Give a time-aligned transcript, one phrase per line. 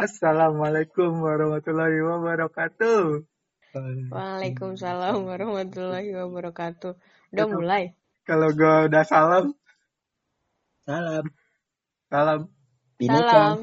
[0.00, 3.20] Assalamualaikum warahmatullahi wabarakatuh.
[4.08, 6.96] Waalaikumsalam warahmatullahi wabarakatuh.
[7.36, 7.92] Udah mulai.
[8.24, 9.52] Kalau gue udah salam,
[10.88, 11.24] Salam.
[12.08, 12.40] salam.
[12.96, 13.58] Salam.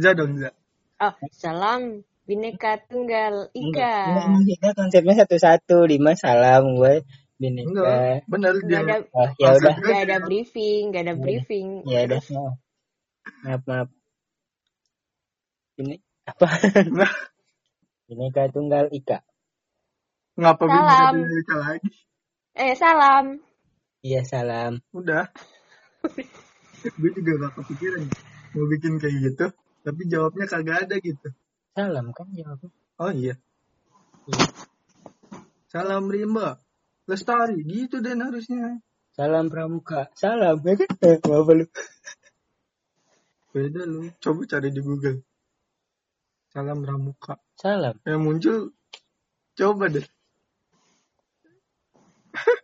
[0.00, 0.56] Ja dong, Ja.
[0.96, 2.00] Oh, salam.
[2.24, 3.92] Bineka Tunggal Ika.
[4.16, 5.84] Enggak, kita konsepnya satu-satu.
[5.84, 7.04] Lima salam gue.
[7.36, 7.68] Bineka.
[7.68, 8.80] Enggak, bener dia.
[8.80, 9.74] ada, Oh, ya udah.
[9.76, 11.84] nggak ada briefing, nggak ada briefing.
[11.84, 12.20] Ya udah.
[13.44, 13.95] Maaf, maaf.
[15.76, 16.48] Ini apa?
[18.08, 19.20] Bineka Tunggal Ika.
[20.40, 21.14] Ngapa Salam.
[21.20, 21.90] Bineka lagi?
[22.56, 23.36] Eh, salam.
[24.00, 24.80] Iya, salam.
[24.96, 25.28] Udah.
[26.86, 28.06] gue juga gak kepikiran
[28.54, 29.46] mau bikin kayak gitu,
[29.82, 31.28] tapi jawabnya kagak ada gitu.
[31.74, 32.70] Salam kan jawabnya.
[32.96, 33.34] Oh iya.
[35.68, 36.62] Salam Rimba.
[37.06, 38.80] Lestari, gitu deh harusnya.
[39.12, 40.08] Salam Pramuka.
[40.16, 40.58] Salam.
[40.64, 40.90] Ya kan?
[41.04, 41.66] Eh, Apa lu?
[43.52, 44.08] Beda lu.
[44.18, 45.25] Coba cari di Google.
[46.56, 47.36] Salam Ramuka.
[47.60, 48.00] Salam.
[48.08, 48.56] Yang muncul,
[49.60, 50.08] coba deh.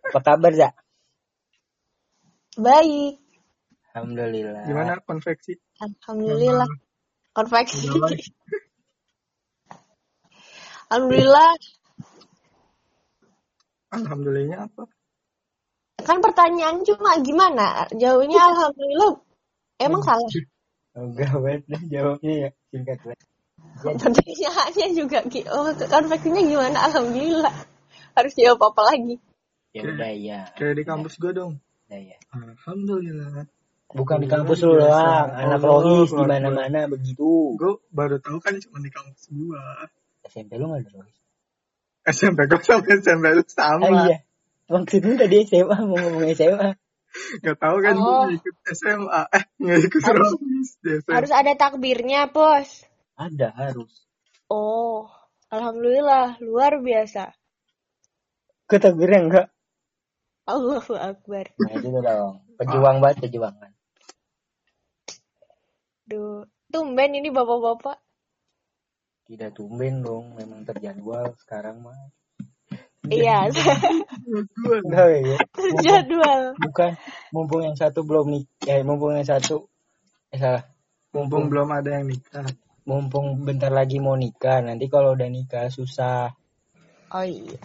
[0.08, 0.72] Apa kabar, Za?
[2.56, 3.20] Baik.
[3.92, 4.64] Alhamdulillah.
[4.64, 5.60] Gimana konveksi?
[5.76, 6.64] Alhamdulillah.
[7.36, 7.84] Konveksi.
[7.84, 8.16] Gimana?
[10.88, 11.52] Alhamdulillah.
[13.92, 14.88] Alhamdulillahnya apa?
[16.00, 17.84] Kan pertanyaan cuma gimana?
[17.92, 19.20] Jawabnya alhamdulillah.
[19.76, 20.32] Emang salah.
[20.96, 22.50] Enggak, bener jawabnya ya.
[22.72, 23.31] Singkat banget.
[24.02, 25.18] Pertanyaannya juga
[25.52, 26.78] oh, konveksinya gimana?
[26.88, 27.54] Alhamdulillah.
[28.12, 29.16] Harus jawab apa lagi?
[29.72, 30.40] Ya udah, ya.
[30.54, 31.58] Kayak di kampus gue dong.
[31.88, 32.16] Udah, ya.
[32.30, 33.48] Alhamdulillah.
[33.92, 37.56] Bukan di kampus lu doang, anak Oh, rohis di keluar- mana-mana begitu.
[37.60, 39.60] Gue baru tahu kan cuma di kampus gue.
[40.24, 41.16] SMP lu nggak ada rohis?
[42.08, 43.84] SMP gue sama SMP lu sama.
[43.84, 44.18] Ah, iya.
[44.72, 46.70] Maksudnya tadi SMA mau ngomong SMA.
[47.44, 48.24] Gak tahu kan gue Oh.
[48.24, 49.22] nggak ikut SMA.
[49.28, 51.10] Eh nggak ikut Harus- rohis di SMP.
[51.12, 52.70] Harus ada takbirnya, Bos.
[53.22, 54.10] Ada harus.
[54.50, 55.06] Oh,
[55.46, 57.30] alhamdulillah, luar biasa.
[58.66, 59.46] Ketakbirnya enggak?
[60.50, 61.54] Allahu Akbar.
[61.54, 62.42] Nah itu dong.
[62.58, 63.70] Pejuang banget pejuangan.
[66.02, 66.42] Duh,
[66.74, 68.02] tumben ini bapak-bapak.
[69.30, 71.94] Tidak tumben dong, memang terjadwal sekarang mah.
[73.06, 73.50] Iya,
[74.82, 75.38] Enggak ya.
[75.78, 76.42] jadwal.
[76.58, 76.90] Bukan,
[77.30, 78.44] mumpung yang satu belum nih.
[78.66, 79.70] Eh, mumpung yang satu
[80.32, 80.66] eh salah.
[81.12, 82.46] mumpung Mumpung belum ada yang nikah.
[82.82, 84.62] Mumpung bentar lagi mau nikah.
[84.62, 86.34] Nanti kalau udah nikah susah.
[87.12, 87.60] Oh iya.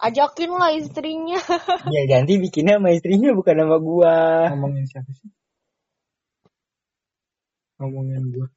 [0.00, 1.40] Ajakin lah istrinya.
[1.94, 4.16] Ya ganti bikinnya sama istrinya bukan sama gua.
[4.52, 5.28] Ngomongin siapa sih?
[7.80, 8.48] Ngomongin gue.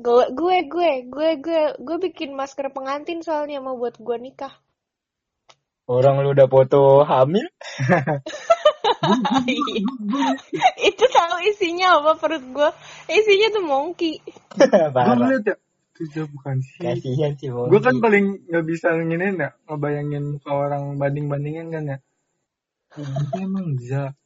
[0.00, 4.54] Gue, gue, gue, gue, gue, gue bikin masker pengantin soalnya mau buat gue nikah.
[5.88, 7.46] Orang lu udah foto hamil?
[10.80, 12.70] Itu tahu isinya apa perut gue?
[13.08, 14.20] Isinya tuh monkey.
[14.60, 15.56] Gue ya.
[16.00, 16.80] Itu bukan sih.
[16.80, 17.76] Kasihan sih Mondi.
[17.76, 21.98] Gue kan paling nggak bisa nginin ya, ngebayangin muka orang banding-bandingin kan ya.
[22.96, 24.16] Itu emang za.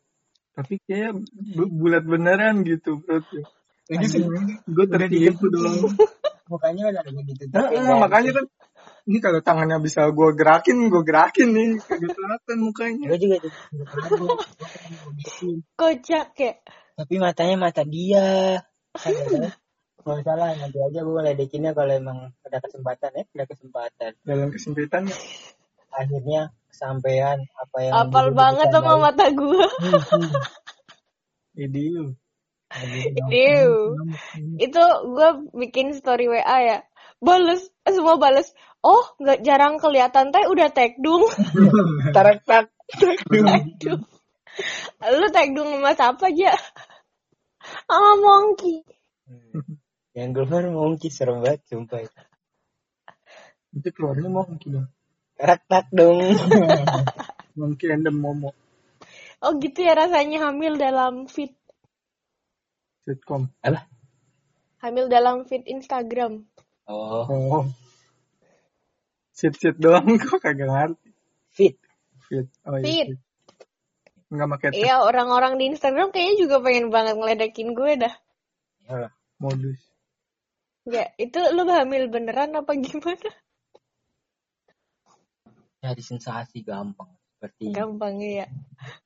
[0.54, 1.18] Tapi kayak
[1.58, 3.42] bu- bulat beneran gitu perutnya.
[4.06, 4.22] Sih,
[4.70, 5.90] gue tertipu doang.
[6.46, 7.42] mukanya udah ada gitu.
[7.50, 8.44] Nah, makanya kan,
[9.04, 11.70] ini kalau tangannya bisa gue gerakin, gue gerakin nih.
[11.76, 13.06] Kagak kelihatan mukanya.
[13.12, 13.36] Gue juga.
[15.76, 16.52] Kocak ya.
[16.96, 18.64] Tapi matanya mata dia.
[20.04, 24.10] Kalau salah nanti aja gue ledekinnya kalau emang ada kesempatan ya, ada kesempatan.
[24.24, 25.16] Dalam kesempitan ya.
[25.94, 29.68] Akhirnya kesampaian apa yang Apal banget sama mata gue.
[31.60, 32.16] Idiu.
[32.72, 34.00] Idiu.
[34.58, 34.82] Itu
[35.12, 36.78] gue bikin story WA ya.
[37.24, 38.52] Bales, eh, semua bales.
[38.84, 41.24] Oh, nggak jarang kelihatan teh udah tekdung.
[42.16, 42.68] Tarak tak.
[43.00, 44.04] tekdung.
[45.00, 46.52] Lu tekdung sama siapa aja?
[47.88, 48.84] Sama monkey.
[50.12, 52.04] Yang keluar mungkin serem banget sumpah.
[53.72, 54.84] Itu keluarnya mau mungkin.
[55.34, 56.20] Tarak tak dong.
[57.58, 58.50] Mungkin endem momo.
[59.38, 61.54] Oh gitu ya rasanya hamil dalam feed.
[63.06, 63.50] Sitcom.
[63.62, 63.86] Apa?
[64.82, 66.46] Hamil dalam feed Instagram.
[66.84, 67.64] Oh, Oh.
[69.34, 71.10] Sit-sit doang kok kagak ngerti.
[71.50, 71.76] fit.
[72.28, 72.46] Fit.
[72.66, 72.84] Oh iya.
[72.84, 73.08] Fit.
[73.10, 73.18] fit.
[74.34, 78.14] Nggak pakai Iya orang-orang di Instagram kayaknya juga pengen banget ngeledekin gue dah.
[78.84, 79.08] Ya,
[79.38, 79.80] modus.
[80.84, 83.30] Ya, itu lu hamil beneran apa gimana?
[85.84, 87.12] cari sensasi gampang.
[87.36, 88.48] Seperti Gampang ya.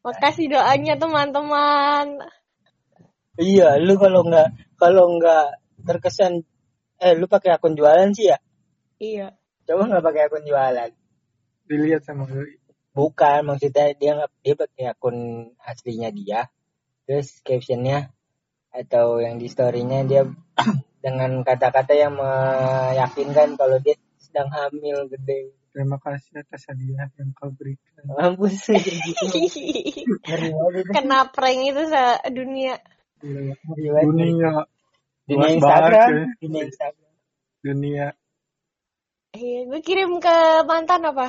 [0.07, 2.23] Makasih doanya teman-teman.
[3.35, 6.47] Iya, lu kalau nggak kalau nggak terkesan
[6.99, 8.39] eh lu pakai akun jualan sih ya?
[8.99, 9.29] Iya.
[9.67, 10.91] Coba nggak pakai akun jualan.
[11.71, 12.59] Dilihat sama doi.
[12.97, 15.17] Bukan, maksudnya dia nggak dia pakai akun
[15.63, 16.51] aslinya dia.
[17.07, 18.11] Terus captionnya
[18.75, 20.27] atau yang di storynya dia
[21.05, 25.55] dengan kata-kata yang meyakinkan kalau dia sedang hamil gede.
[25.69, 28.03] Terima kasih atas hadiah yang kau berikan.
[28.11, 29.39] Mampus gitu.
[30.97, 32.83] Kena prank itu sa dunia.
[33.23, 34.05] Banget.
[34.11, 34.67] Dunia,
[35.29, 35.93] Dunia Instagram.
[35.93, 36.27] banget, ya.
[36.41, 37.13] Dunia Instagram.
[37.59, 38.07] dunia.
[39.37, 41.29] Iya, gue kirim ke mantan apa?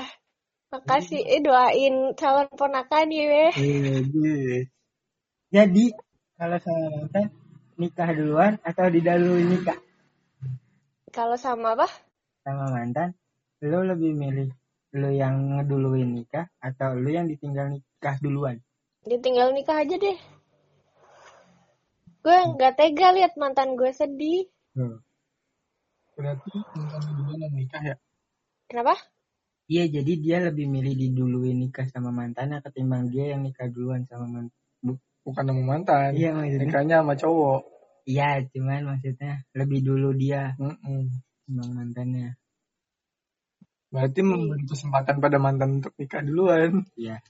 [0.72, 3.54] Makasih, eh doain calon ponakan ya, weh.
[3.54, 4.30] Jadi,
[5.50, 5.86] Jadi
[6.38, 7.26] kalau sama mantan
[7.76, 9.80] nikah duluan atau didahului nikah
[11.10, 11.90] Kalau sama apa?
[12.46, 13.18] sama mantan,
[13.66, 14.50] lo lebih milih
[14.96, 18.62] lo yang ngeduluin nikah atau lo yang ditinggal nikah duluan?
[19.06, 20.18] Dia tinggal nikah aja deh.
[22.20, 24.44] Gue nggak tega lihat mantan gue sedih.
[26.20, 27.96] berarti mantan duluan yang nikah ya?
[28.68, 28.96] Kenapa?
[29.70, 34.28] Iya, jadi dia lebih milih diduluin nikah sama mantannya ketimbang dia yang nikah duluan sama
[34.28, 34.58] mantan.
[35.24, 36.12] Bukan sama mantan.
[36.18, 36.66] Iya maksudnya.
[36.68, 37.62] Nikahnya sama cowok.
[38.10, 41.14] Iya, cuman maksudnya lebih dulu dia Mm-mm.
[41.46, 42.30] ketimbang mantannya.
[43.90, 46.84] Berarti memberi kesempatan pada mantan untuk nikah duluan.
[47.00, 47.22] Iya.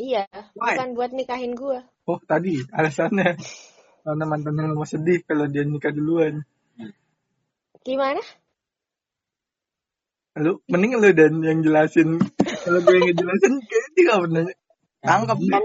[0.00, 0.78] Iya, Why?
[0.78, 1.82] bukan buat nikahin gue.
[2.06, 3.36] Oh tadi alasannya.
[4.00, 6.40] Karena mantannya nggak mau sedih kalau dia nikah duluan.
[7.84, 8.20] Gimana?
[10.40, 12.20] Lu mending lu dan yang jelasin.
[12.60, 14.42] kalau gue yang ngejelasin kayaknya gak pernah
[15.00, 15.52] tangkap Iya.
[15.56, 15.64] Kan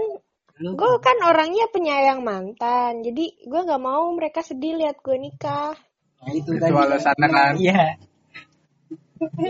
[0.56, 5.76] Lu gue kan orangnya penyayang mantan, jadi gue nggak mau mereka sedih lihat gue nikah.
[6.16, 6.72] Nah, itu, Itu tadi.
[6.72, 7.54] alasannya kan.
[7.60, 7.82] Iya.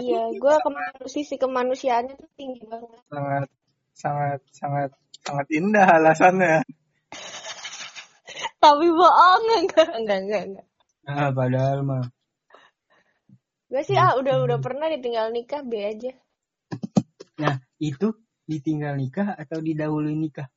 [0.03, 2.99] iya, gue kemanusiaan sisi kemanusiaannya tuh tinggi banget.
[3.07, 3.47] sangat
[3.95, 4.91] sangat sangat
[5.23, 6.67] sangat indah alasannya.
[8.67, 10.67] Tapi bohong enggak, enggak, enggak, enggak.
[11.07, 12.03] Nah, padahal mah.
[13.71, 16.11] Gue sih ah udah udah pernah ditinggal nikah B aja.
[17.39, 18.11] Nah, itu
[18.43, 20.51] ditinggal nikah atau didahului nikah?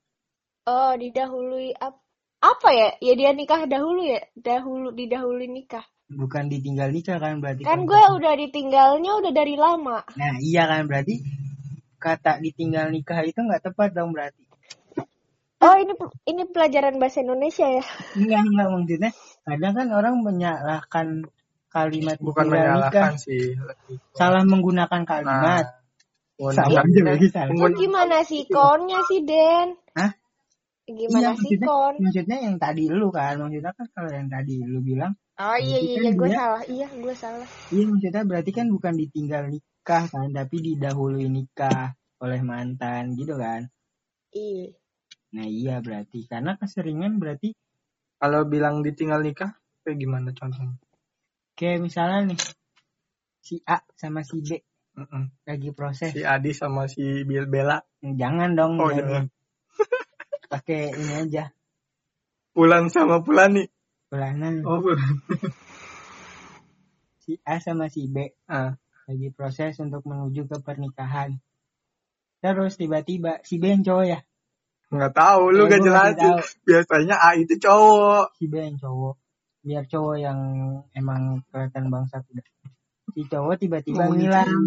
[0.66, 2.02] Oh didahului ap
[2.42, 2.90] apa ya?
[2.98, 5.86] Ya dia nikah dahulu ya, dahulu didahului nikah.
[6.10, 7.62] Bukan ditinggal nikah kan berarti.
[7.62, 10.02] Kan gue udah ditinggalnya udah dari lama.
[10.18, 11.22] Nah, iya kan berarti
[12.02, 14.49] kata ditinggal nikah itu nggak tepat dong berarti.
[15.60, 15.92] Oh ini
[16.24, 17.84] ini pelajaran bahasa Indonesia ya?
[18.16, 19.12] Enggak, enggak maksudnya.
[19.44, 21.08] Kadang kan orang menyalahkan
[21.68, 23.60] kalimat Bukan menyalahkan sih.
[24.16, 25.66] Salah menggunakan kalimat.
[26.40, 27.52] Nah, Salah juga lagi salah.
[27.52, 29.76] Itu gimana sih konnya sih Den?
[29.92, 30.16] Hah?
[30.88, 31.94] Gimana Iya, sih kon?
[32.00, 35.86] maksudnya yang tadi lu kan, maksudnya kan kalau yang tadi lu bilang, Oh iya Berarti
[35.86, 36.62] iya, kan iya gue dia- salah.
[36.66, 37.48] Iya gue salah.
[37.70, 43.68] iya maksudnya berarti kan bukan ditinggal nikah kan, tapi didahului nikah oleh mantan gitu kan.
[44.32, 44.74] Iya.
[45.30, 47.54] Nah iya berarti, karena keseringan berarti
[48.20, 49.56] Kalau bilang ditinggal nikah,
[49.86, 50.76] kayak gimana contohnya?
[51.56, 52.40] kayak misalnya nih,
[53.40, 54.60] si A sama si B
[55.00, 55.32] Mm-mm.
[55.48, 56.12] lagi proses.
[56.12, 59.28] Si Adi sama si Bella Jangan dong, Oh, jangan.
[60.52, 61.52] pakai ini aja,
[62.52, 63.70] Pulan sama Pulani.
[64.12, 64.66] bulanan.
[64.68, 65.22] Oh, Pulan.
[67.24, 68.76] Si A sama si B Ah,
[69.08, 71.38] lagi proses untuk menuju ke pernikahan.
[72.44, 74.20] Terus tiba-tiba si B yang cowok ya,
[74.90, 76.34] nggak tahu, lu Ya, gak jelasin.
[76.66, 78.34] Biasanya A itu cowok.
[78.38, 79.16] si B yang cowok.
[79.60, 80.40] Biar cowok yang
[80.98, 82.48] emang kelihatan bangsat udah.
[83.14, 84.64] Si cowok tiba-tiba Ngomongin ngilang.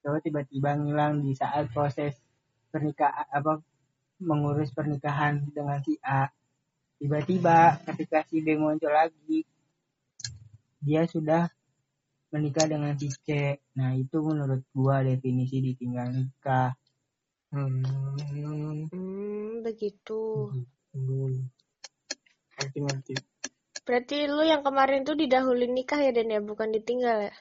[0.00, 2.16] Cowok tiba-tiba ngilang di saat proses
[2.72, 3.60] pernikahan apa
[4.22, 6.30] mengurus pernikahan dengan si A.
[6.98, 9.46] Tiba-tiba ketika si B muncul lagi,
[10.82, 11.46] dia sudah
[12.34, 13.58] menikah dengan si C.
[13.78, 16.74] Nah itu menurut gua definisi ditinggal nikah.
[17.48, 17.80] Hmm.
[18.92, 20.52] Hmm begitu.
[20.92, 21.48] Hmm.
[22.58, 23.14] Ngerti ngerti.
[23.88, 27.34] Berarti lu yang kemarin tuh didahului nikah ya Dan ya, bukan ditinggal ya?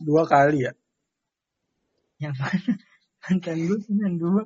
[0.00, 0.72] Dua kali ya.
[2.16, 2.72] Yang mana?
[3.26, 4.42] Mantan gue cuma dua.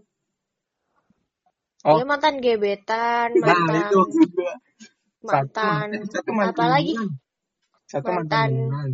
[1.80, 1.96] Oh.
[1.96, 4.52] Ya mantan gebetan, Nah, mantan itu maksud gua.
[5.24, 6.92] mantan, satu mantan apa lagi?
[7.88, 8.50] Satu mantan.
[8.68, 8.90] Mantan.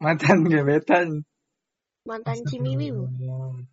[0.00, 1.08] Mantan gebetan.
[2.02, 3.06] Mantan cimiwiu.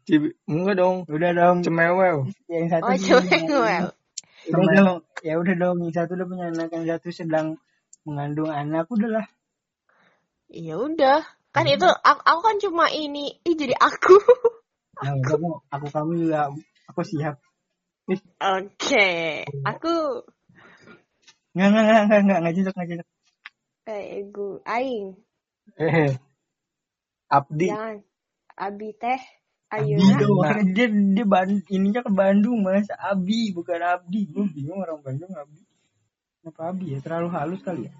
[0.06, 0.98] Cibi, enggak dong.
[1.10, 1.58] Udah dong.
[1.66, 2.30] Cemewew.
[2.46, 3.88] Yang satu Oh cewek well.
[4.50, 4.98] Udah dong.
[5.26, 5.78] Ya udah dong.
[5.84, 7.48] Yang satu udah punya anak, yang satu sedang
[8.06, 8.86] mengandung anak.
[8.88, 9.26] Udahlah.
[10.50, 11.22] Ya udah,
[11.54, 14.18] kan itu aku, aku kan cuma ini, ih jadi aku.
[15.00, 16.50] Nah, udah mau aku kamu juga
[16.90, 17.38] aku siap.
[18.42, 20.26] Oke, aku
[21.54, 23.08] Nggak nggak nggak nggak nggak nggak cocok nggak cocok.
[23.90, 25.08] eh gue aing,
[25.78, 26.14] Eh.
[27.30, 27.70] Abdi.
[27.70, 27.98] jangan.
[28.60, 29.22] Abi teh,
[29.72, 30.20] Abi ayeuna.
[30.20, 30.60] doang.
[30.76, 32.92] Dia dia ban, ininya ke Bandung mas.
[32.92, 34.28] Abi bukan Abdi.
[34.28, 35.64] Gue bingung orang Bandung Abi.
[36.44, 37.00] Kenapa Abi ya?
[37.00, 37.94] Terlalu halus kali ya.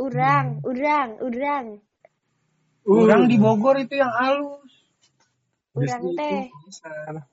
[0.00, 1.66] Urang, urang, urang.
[2.88, 4.72] Orang di Bogor itu yang halus.
[5.76, 6.48] Urang teh.
[6.64, 7.28] besar.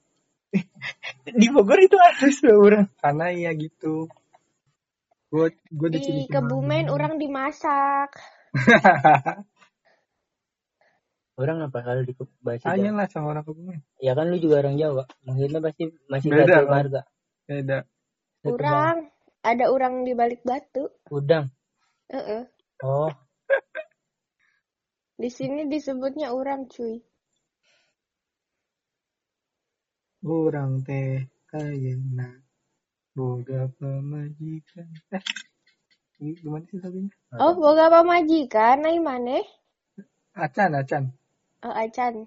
[1.42, 2.92] Di Bogor itu halus loh orang.
[3.00, 4.12] Karena iya gitu.
[5.32, 8.12] Gue gue di Di Kebumen orang dimasak.
[11.42, 12.14] Orang apa kalau di
[12.46, 13.00] bahasa Tanya Jawa?
[13.02, 13.80] lah sama orang Kebumen.
[13.98, 15.04] Ya kan lu juga orang Jawa.
[15.26, 16.78] Maksudnya pasti masih Beda, satu Bang.
[16.78, 17.02] marga.
[17.50, 17.78] Beda.
[18.46, 18.98] Urang
[19.42, 20.86] ada orang di balik batu.
[21.10, 21.50] Udang.
[22.14, 22.46] Heeh.
[22.86, 23.10] Oh,
[25.22, 27.02] Di sini disebutnya orang cuy.
[30.22, 32.30] Orang teh kayena
[33.18, 34.90] boga pemajikan.
[36.22, 37.10] Eh, gimana sih lagunya?
[37.38, 39.42] Oh, boga pamajikan nai maneh?
[40.38, 41.10] Acan, acan.
[41.62, 42.26] Oh, acan.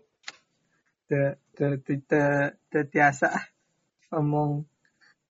[1.11, 2.23] Te, te, te, te,
[2.71, 3.35] te tiasa
[4.15, 4.63] ngomong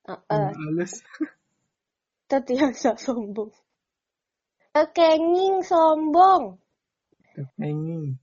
[0.04, 0.49] Heeh.
[0.52, 1.00] halus.
[2.28, 3.52] Tetiasa sombong.
[4.76, 6.61] Tekenging sombong.
[7.56, 8.20] Ngenging.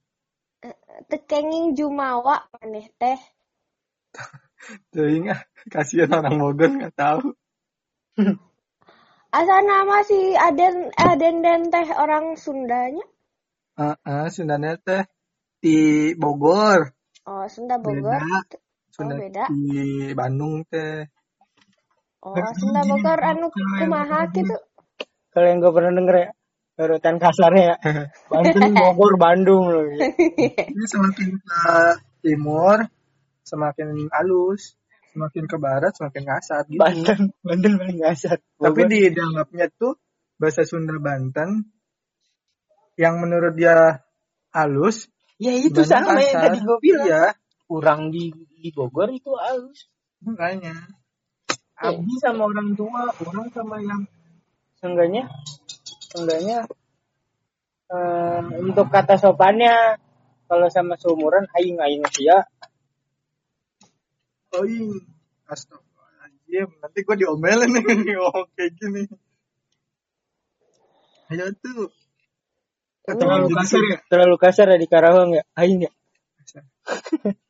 [1.09, 3.17] Tekenging jumawa maneh teh.
[4.93, 5.41] Teuing ah,
[5.73, 7.33] kasihan orang Bogor nggak tahu.
[9.37, 13.01] Asa nama si Aden Aden dan teh orang Sundanya?
[13.79, 15.07] Ah, ah, Sundanya teh
[15.61, 16.89] di Bogor.
[17.29, 18.17] Oh, Sunda Bogor.
[18.17, 18.59] Beda.
[18.91, 19.45] Sunda beda.
[19.47, 21.05] di Bandung teh.
[22.25, 24.57] Oh, Sunda Bogor anu kumaha gitu.
[25.31, 26.29] kalau yang gue pernah denger ya,
[26.81, 27.75] urutan kasarnya ya.
[28.31, 29.85] Banten, Bogor, Bandung loh.
[29.87, 31.63] Ini semakin ke
[32.25, 32.77] timur,
[33.45, 34.75] semakin halus.
[35.11, 36.79] Semakin ke barat, semakin kasar gitu.
[36.79, 38.39] Banten, Banten paling kasar.
[38.59, 39.99] Tapi Bogor, dianggapnya tuh
[40.39, 41.67] bahasa Sunda Banten
[42.99, 44.03] yang menurut dia
[44.55, 45.07] halus.
[45.41, 46.43] Ya itu Banten sama yang kasar.
[46.45, 47.07] tadi gue bilang.
[47.09, 47.23] Iya,
[47.65, 48.29] Kurang di,
[48.61, 49.89] di Bogor itu halus.
[50.21, 50.75] makanya.
[51.81, 54.05] Abdi sama orang tua, orang sama yang
[54.77, 55.25] seenggaknya,
[56.13, 56.69] seenggaknya
[57.89, 59.97] eh, untuk kata sopannya
[60.45, 62.45] kalau sama seumuran aing aing ya
[64.51, 64.99] Oh iya.
[65.47, 66.69] Astagfirullahaladzim.
[66.83, 67.83] Nanti gue diomelin nih.
[68.27, 69.07] Oh, kayak gini.
[71.31, 71.87] Ayo tuh.
[73.05, 75.91] Terlalu kasar ya terlalu kasar ya di Karawang ya aing ya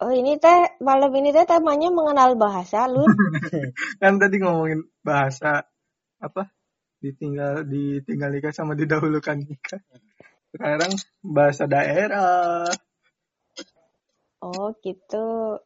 [0.00, 3.04] Oh, ini teh malam ini teh temanya mengenal bahasa lu.
[4.00, 5.68] Kan tadi ngomongin bahasa
[6.16, 6.48] apa?
[7.04, 9.84] Ditinggal ditinggal nikah sama didahulukan nikah.
[10.56, 12.64] Sekarang bahasa daerah.
[14.40, 15.60] Oh, gitu.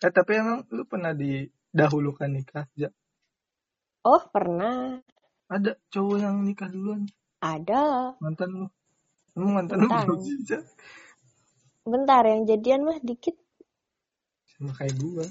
[0.00, 2.64] Eh tapi emang lu pernah didahulukan nikah?
[2.72, 2.88] Ja?
[4.08, 5.04] Oh, pernah.
[5.52, 7.04] Ada cowok yang nikah duluan
[7.44, 8.16] Ada.
[8.24, 8.66] mantan lu.
[9.36, 9.84] Emang mantan
[10.48, 10.64] Ja?
[11.84, 13.36] Bentar, yang jadian mah dikit.
[14.56, 15.28] Sama kayak gua.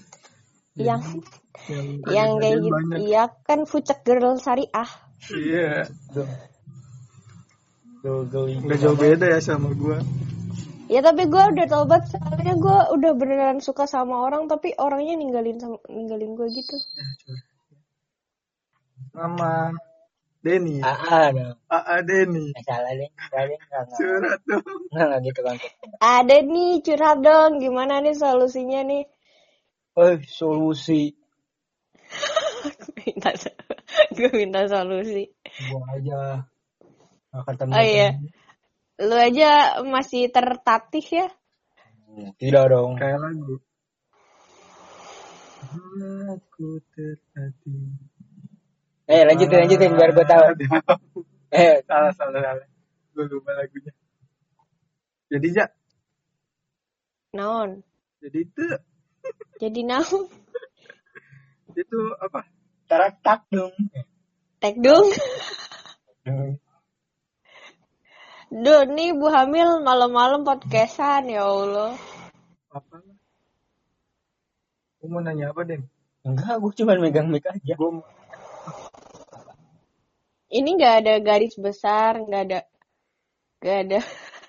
[0.77, 1.01] Yang
[1.65, 2.97] yang yang kayak kejadian gitu.
[3.09, 4.89] Iya kan fucek girl syariah.
[5.33, 5.89] Iya.
[8.03, 9.97] Tuh, gue Nggak jauh beda ya sama gua.
[10.91, 15.57] Ya tapi gue udah tobat soalnya gue udah beneran suka sama orang tapi orangnya ninggalin
[15.57, 16.75] sama, ninggalin gue gitu.
[16.77, 17.07] Ya.
[19.15, 19.73] Nama
[20.43, 20.83] Denny.
[20.83, 22.45] ah dong AA Denny.
[22.51, 23.59] Eh, salah deh salah deh
[23.95, 24.65] Curhat dong.
[24.91, 25.57] nggak nggak gitu kan
[26.03, 29.03] Ada nih curhat dong gimana nih solusinya nih?
[30.03, 31.13] eh solusi
[32.99, 33.29] minta
[34.17, 35.23] gue minta solusi.
[35.69, 36.43] gua aja
[37.31, 38.09] nggak ketemu Oh iya.
[39.01, 39.49] Lu aja
[39.81, 41.27] masih tertatih ya?
[42.13, 43.55] Hmm, tidak dong Kayak lagu.
[46.35, 47.73] Aku terhati.
[49.09, 50.45] Eh lanjutin lanjutin biar gue tahu
[51.59, 52.67] eh salah salah salah.
[53.13, 53.93] Gue lupa lagunya.
[55.29, 55.65] Jadi ja,
[57.33, 57.81] Naon?
[58.21, 58.61] jadi itu
[59.57, 60.29] Jadi naon?
[61.81, 62.45] itu apa?
[62.85, 63.73] tarak tak dong
[64.61, 65.09] Tek dong.
[68.53, 71.97] Duh, nih Bu Hamil malam-malam podcastan ya Allah.
[72.69, 73.01] Apa?
[75.01, 75.89] Gue mau nanya apa Den?
[76.23, 77.91] enggak gue cuma megang mic aja Gue
[80.53, 82.61] Ini nggak ada garis besar, nggak ada,
[83.57, 83.99] nggak ada.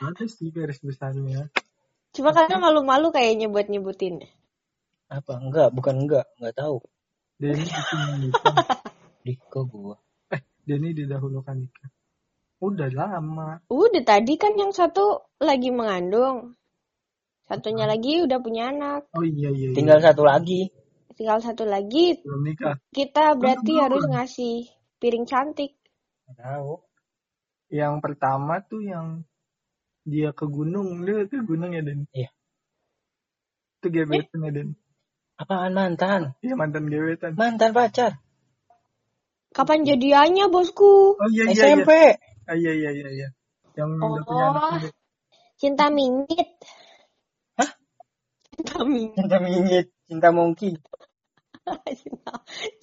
[0.05, 1.49] ada sih garis besarnya.
[2.13, 4.21] Cuma karena malu-malu kayaknya buat nyebutin.
[5.05, 6.81] apa enggak bukan enggak enggak tahu
[7.37, 8.55] Denny didahulukan.
[9.23, 9.97] di kok gua
[10.33, 11.91] eh, Denny didahulukan nikah.
[12.61, 13.61] Udah lama.
[13.69, 16.57] Udah tadi kan yang satu lagi mengandung.
[17.45, 19.09] Satunya lagi udah punya anak.
[19.13, 19.71] Oh iya iya.
[19.71, 19.77] iya.
[19.77, 20.73] tinggal satu lagi
[21.15, 22.19] Tinggal satu lagi.
[22.27, 22.75] belum nikah.
[22.91, 23.83] Kita berarti Belum.
[23.87, 24.57] harus ngasih
[24.99, 25.79] piring cantik.
[26.33, 26.81] Tahu
[27.69, 29.25] Yang pertama tuh yang
[30.05, 32.05] dia ke gunung, dia ke gunung ya Den.
[32.13, 32.29] Iya.
[33.81, 34.69] Itu gebetan ya Den.
[35.35, 37.35] apaan mantan Iya mantan gebetan.
[37.35, 38.23] mantan pacar
[39.55, 41.15] Kapan jadiannya bosku?
[41.19, 42.19] Oh iya iya SMP iya.
[42.51, 43.29] Ah, iya iya iya iya.
[43.79, 44.91] Yang udah punya anak Oh,
[45.59, 46.51] cinta mingit.
[47.59, 47.71] Hah?
[48.55, 49.15] Cinta mingit.
[49.19, 50.75] cinta minyit cinta monkey
[52.03, 52.33] cinta,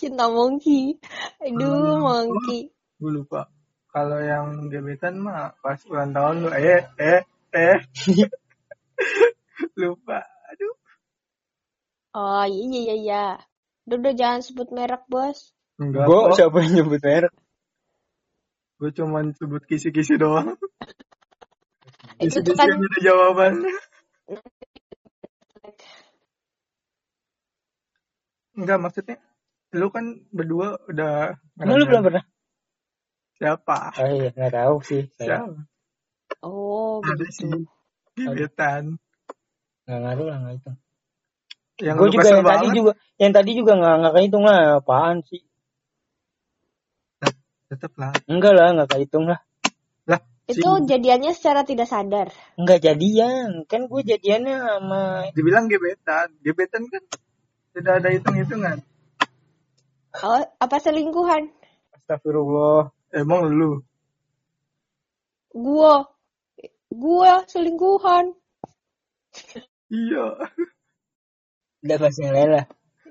[0.02, 0.98] cinta monkey.
[1.44, 2.74] Aduh, monkey.
[3.02, 3.50] Gue lupa
[3.90, 7.80] kalau yang gebetan mah pas ulang tahun lu eh eh eh
[9.82, 10.22] lupa
[10.54, 10.76] aduh
[12.12, 12.96] Oh iya iya iya.
[13.00, 13.26] iya.
[13.88, 15.56] Udah, udah jangan sebut merek bos.
[15.80, 17.34] enggak Gue kok siapa yang nyebut merek?
[18.82, 20.58] gue cuman sebut kisi-kisi doang
[22.18, 23.74] Itu kisi-kisi kan ada jawabannya
[28.58, 29.18] enggak maksudnya
[29.78, 32.26] lu kan berdua udah lu belum pernah?
[33.42, 35.10] Siapa Oh iya, nggak tahu sih.
[35.18, 35.66] Saya siapa
[36.46, 37.34] Oh ada begitu.
[37.34, 37.54] sih
[38.14, 39.02] gebetan
[39.90, 40.72] nggak ngaruh lah nggak itu.
[41.82, 44.78] yang Gue juga yang tadi juga, yang tadi juga nggak nggak kehitung lah.
[44.78, 45.42] Apaan sih?
[47.72, 49.40] tetep lah Enggak lah, nggak kehitung lah.
[50.04, 52.30] lah si Itu jadiannya secara tidak sadar.
[52.60, 55.02] Enggak jadian, kan gue jadiannya sama
[55.34, 57.04] dibilang gebetan gebetan kan
[57.74, 58.78] tidak ada hitung-hitungan
[60.12, 61.48] Oh, apa selingkuhan?
[61.96, 62.92] Astagfirullah.
[63.12, 63.84] Emang lu
[65.52, 66.08] Gua,
[66.88, 68.32] gua selingkuhan.
[69.92, 70.26] iya
[71.82, 72.66] Udah bahas yang lain lah.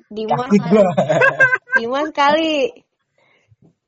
[0.08, 0.88] Dimas, Takut gua.
[1.76, 2.72] Dimas kali.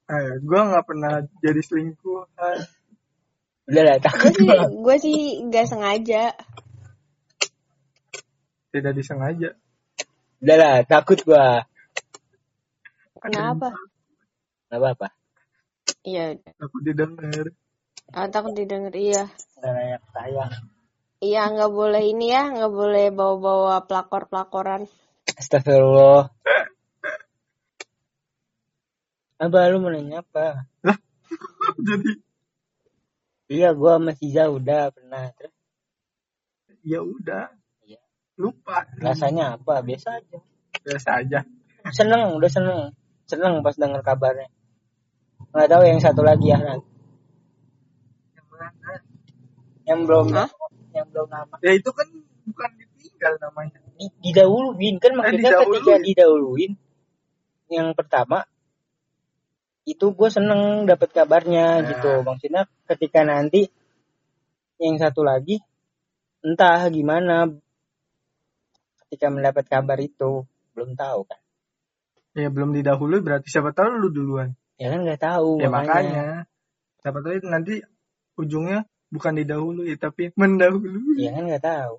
[0.04, 2.56] eh gue nggak pernah jadi selingkuhan
[3.64, 4.64] Udah lah, Gue takut sih, gua.
[4.68, 6.24] gue sih nggak sengaja.
[8.68, 9.50] tidak disengaja
[10.38, 11.64] Udah lah, takut gua.
[13.16, 13.70] Kenapa?
[14.68, 15.08] Nggak apa-apa.
[16.02, 17.54] Iya, aku didengar
[18.10, 18.90] ah, takut didengar.
[18.90, 19.30] Iya,
[19.62, 20.52] layak sayang.
[21.22, 24.90] iya nggak boleh ini ya, nggak boleh bawa-bawa pelakor-pelakoran.
[25.38, 26.34] Astagfirullah.
[29.42, 30.66] Apa lu mau nanya apa?
[30.86, 30.98] lah
[31.78, 32.18] jadi
[33.52, 35.30] Iya, gua sama Siza udah pernah.
[35.38, 35.54] Terus
[36.82, 37.46] ya udah
[37.86, 38.00] Iya.
[38.38, 39.82] lupa rasanya apa?
[39.86, 40.38] Biasa aja.
[40.82, 41.40] biasa aja
[41.94, 42.80] Seneng, udah seneng.
[43.26, 44.50] Seneng pas denger kabarnya.
[45.52, 46.58] Nggak tahu yang satu lagi ya.
[46.58, 46.80] Nan.
[48.32, 48.92] yang mana
[49.84, 50.48] Yang belum Hah?
[50.92, 51.54] yang belum nama.
[51.64, 52.08] ya itu kan
[52.44, 55.72] bukan ditinggal namanya Di, didahuluin kan maksudnya didahuluin.
[55.80, 56.72] ketika didahuluin
[57.72, 58.44] yang pertama
[59.82, 61.88] itu gue seneng dapat kabarnya Nah.
[61.88, 63.72] gitu maksudnya ketika nanti
[64.76, 65.64] yang satu lagi
[66.44, 67.48] entah gimana
[69.06, 70.44] ketika mendapat kabar itu
[70.76, 71.40] belum tahu kan
[72.36, 76.26] ya belum didahului berarti siapa tahu lu duluan ya kan nggak tahu ya makanya.
[76.98, 77.74] siapa tahu itu nanti
[78.34, 78.82] ujungnya
[79.14, 81.22] bukan didahului tapi mendahului.
[81.22, 81.94] Ya kan nggak tahu.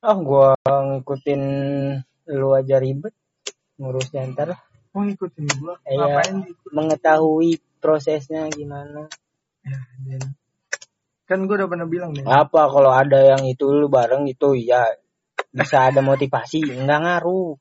[0.00, 1.42] Oh gua ngikutin
[2.32, 3.12] lu aja ribet.
[3.76, 4.56] Ngurusnya ntar.
[4.96, 5.76] Oh ngikutin gua?
[5.84, 6.00] Iya.
[6.00, 9.12] ngapain diikut mengetahui prosesnya gimana.
[9.60, 9.76] Ya
[10.08, 10.24] Dan.
[11.28, 14.82] kan gua udah pernah bilang nih apa kalau ada yang itu lu bareng itu ya
[15.54, 17.54] bisa ada motivasi nggak ngaruh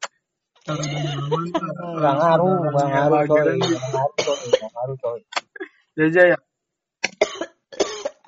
[0.69, 3.57] nggak ngaruh ngaruh coy.
[3.57, 4.37] Ngaruh coy.
[4.53, 5.21] Nggak ngaruh coy.
[5.97, 6.37] Jaja ya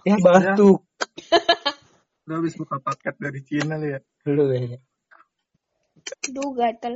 [0.05, 0.15] ya.
[0.17, 0.81] Batuk
[2.21, 3.99] udah habis buka paket dari Cina lu ya.
[4.29, 4.79] Lu ya.
[6.31, 6.95] Duh gatel.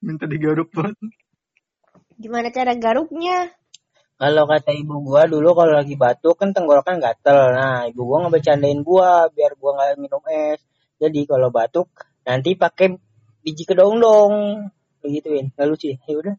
[0.00, 0.96] minta digaruk banget
[2.20, 3.52] Gimana cara garuknya?
[4.20, 7.56] kalau kata ibu gua dulu kalau lagi batuk kan tenggorokan gatel.
[7.56, 10.60] Nah ibu gua ngebecandain gua biar gua nggak minum es.
[11.00, 11.88] Jadi kalau batuk
[12.28, 13.00] nanti pakai
[13.40, 14.32] biji kedong-dong
[15.00, 15.98] begituin nggak lucu ya?
[16.04, 16.36] Ya udah.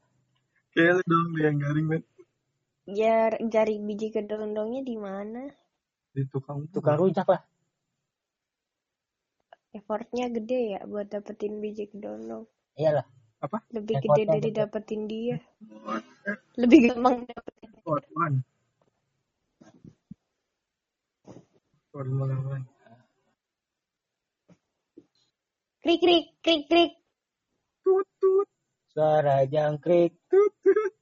[0.71, 2.05] Kayak lu dong yang garing banget
[2.91, 5.43] Jar jari biji kedondongnya di mana?
[6.11, 7.39] di tukang tukang rujak lah.
[9.71, 12.43] Effortnya gede ya buat dapetin biji kedondong.
[12.75, 13.07] iyalah.
[13.71, 15.39] Lebih Effortnya gede dari dapetin dia.
[16.59, 17.69] Lebih gampang dapetin.
[17.79, 18.43] Sport One
[25.81, 26.91] Krik krik krik krik.
[27.81, 28.45] tut tut.
[28.93, 30.93] Suara jangkrik tut tut.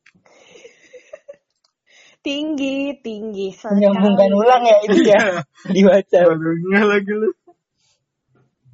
[2.23, 3.59] Tinggi tinggi.
[3.59, 5.43] Menyambungkan ulang ya itu ya.
[5.67, 7.29] Di WhatsApp Waduh, nggak lagi lu.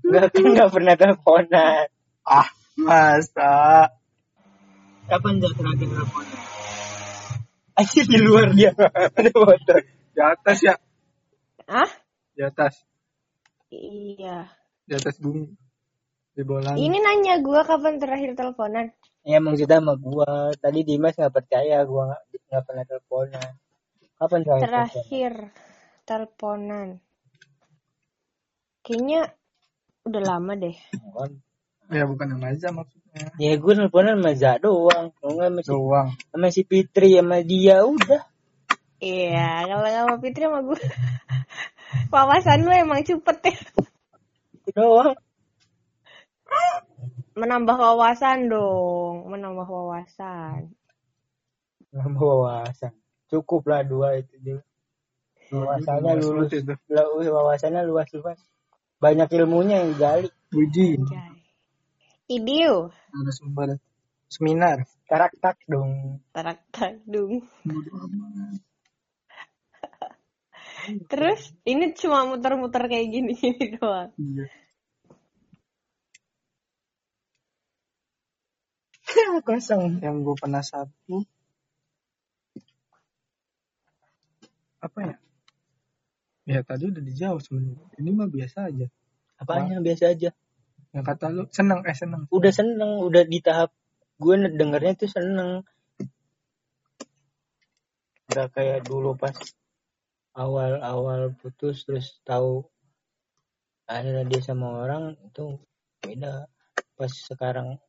[0.06, 1.88] Nggak kan nggak pernah teleponan.
[2.22, 3.90] Ah masa?
[5.10, 6.40] Kapan nggak terakhir teleponan?
[7.82, 8.78] Aja di luar dia.
[9.18, 9.82] Ada motor.
[10.14, 10.78] Di atas ya.
[11.66, 11.90] Ah?
[12.38, 12.78] di atas.
[13.74, 14.54] Iya.
[14.86, 15.65] di atas bumi
[16.36, 18.92] di bola Ini nanya gua kapan terakhir teleponan.
[19.26, 22.14] ya maksudnya sama gua tadi Dimas nggak percaya gua
[22.52, 23.52] nggak pernah teleponan
[24.20, 24.88] kapan terakhir teleponan?
[24.92, 25.34] Terakhir
[26.06, 26.88] teleponan.
[28.86, 29.22] Kayaknya
[30.06, 30.78] udah lama deh.
[31.86, 35.70] ya bukan sama aja maksudnya ya gue teleponan sama Za doang kalau nggak sama si,
[35.70, 38.22] doang sama si Fitri sama dia udah
[38.96, 40.80] Iya, kalau sama Fitri sama gue.
[42.16, 43.58] Wawasan lu emang cepet ya.
[44.74, 45.14] doang
[47.36, 50.72] Menambah wawasan dong, menambah wawasan.
[51.92, 52.96] Nambah wawasan.
[53.28, 54.60] Cukup lah dua itu dia.
[55.52, 56.52] Wawasannya Luas lulus.
[56.56, 56.74] itu.
[56.90, 58.40] Lah, Wawasannya luas luas.
[59.04, 60.30] Banyak ilmunya yang digali.
[60.50, 60.96] Puji.
[62.32, 62.90] Idiu.
[63.12, 63.78] Narasumber
[64.32, 64.88] seminar.
[65.06, 66.24] Tarak tak dong.
[66.34, 66.64] Tarak.
[66.74, 68.58] Bodo amat.
[71.12, 74.10] Terus ini cuma muter-muter kayak gini-gini doang.
[74.18, 74.46] Iya.
[79.46, 80.02] Kosong.
[80.04, 81.24] Yang gue pernah satu
[84.86, 85.16] apa ya?
[86.46, 87.90] Ya tadi udah dijawab sebenarnya.
[87.98, 88.88] Ini mah biasa aja.
[89.42, 90.30] Apanya biasa aja.
[90.94, 92.30] Yang kata lu seneng eh seneng.
[92.30, 93.74] Udah seneng, udah di tahap
[94.22, 95.66] gue dengernya tuh seneng.
[98.30, 99.34] Gak kayak dulu pas
[100.38, 102.68] awal-awal putus terus tahu
[103.90, 105.58] akhirnya dia sama orang itu
[106.06, 106.46] beda.
[106.94, 107.82] Pas sekarang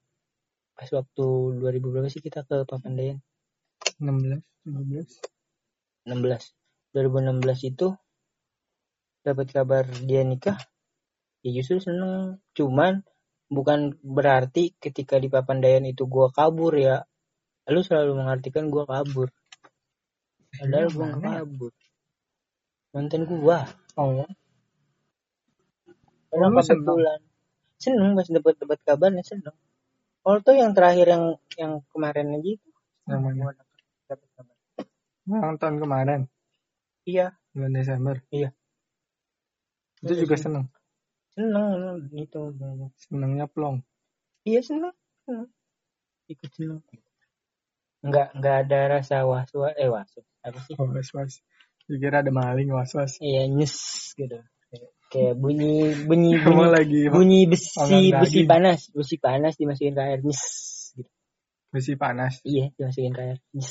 [0.76, 3.24] pas waktu 2000 berapa sih kita ke Papandayan?
[3.96, 5.08] 16, 15.
[6.04, 6.52] 16.
[6.92, 7.96] 2016 itu
[9.24, 10.60] dapat kabar dia nikah.
[11.40, 12.44] Ya justru seneng.
[12.52, 13.02] Cuman
[13.48, 17.08] bukan berarti ketika di Papandayan itu gua kabur ya.
[17.72, 19.32] Lu selalu mengartikan gua kabur.
[20.60, 21.16] Padahal gua ya?
[21.40, 21.72] kabur.
[22.92, 23.64] Mantan gua.
[23.96, 24.28] Oh,
[26.36, 27.20] karena kebetulan
[27.80, 28.12] seneng?
[28.12, 29.56] pas dapat dapat kabarnya seneng
[30.26, 32.68] kalau tuh yang terakhir yang yang kemarin aja itu
[33.06, 33.38] yang mana?
[33.38, 33.52] gua
[34.10, 34.56] dapat kabar
[35.30, 36.20] Yang tahun kemarin,
[37.06, 38.18] iya bulan Desember.
[38.34, 38.50] Iya.
[40.02, 40.66] Itu juga seneng.
[41.30, 42.40] seneng itu
[42.98, 43.86] Senengnya plong.
[44.42, 45.46] Iya seneng, seneng.
[46.26, 46.82] Ikut seneng.
[48.02, 50.10] Enggak enggak ada rasa was was eh was
[50.42, 50.74] apa sih?
[50.78, 51.38] Oh, was was.
[51.86, 53.18] Dikira ada maling was was.
[53.22, 53.78] Iya nyes
[54.18, 54.42] gitu.
[55.06, 58.10] Kayak- bunyi bunyi bunyi, lagi bunyi besi besi
[58.42, 58.46] daging.
[58.50, 60.42] panas besi panas dimasukin ke air nyes
[60.98, 61.10] gitu.
[61.70, 62.42] besi panas.
[62.42, 63.70] Iya dimasukin ke air nyes.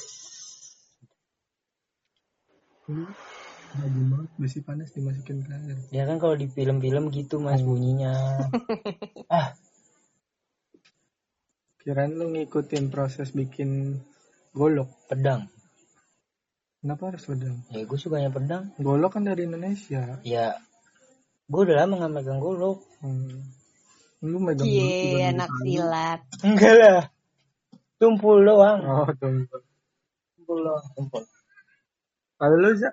[3.75, 5.77] Lagi banget besi panas dimasukin ke air.
[5.91, 8.15] Ya kan kalau di film-film gitu mas bunyinya.
[11.83, 13.99] Kirain lu ngikutin proses bikin
[14.55, 14.87] golok.
[15.11, 15.51] Pedang.
[16.81, 17.61] Kenapa harus pedang?
[17.69, 18.73] Ya gue sukanya pedang.
[18.79, 20.17] Golok kan dari Indonesia.
[20.25, 20.55] Ya
[21.45, 22.81] gue udah lama gak megang golok.
[22.99, 23.41] Hmm.
[24.25, 26.19] Lu megang dari anak silat.
[26.41, 27.03] Enggak lah.
[27.95, 28.79] Tumpul doang.
[28.81, 29.61] Oh, tumpul.
[30.35, 30.85] Tumpul doang.
[30.93, 31.23] Tumpul.
[32.35, 32.91] Kalau lu, Za,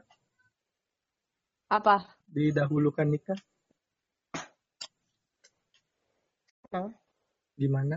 [1.67, 2.05] Apa?
[2.29, 3.37] didahulukan nikah
[6.63, 6.95] Seneng.
[7.55, 7.97] gimana?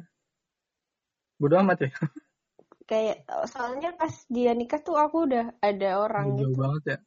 [1.38, 1.92] Bodo amat ya?
[2.90, 6.60] Kayak soalnya pas dia nikah tuh aku udah ada orang Jauh gitu.
[6.60, 6.98] banget ya.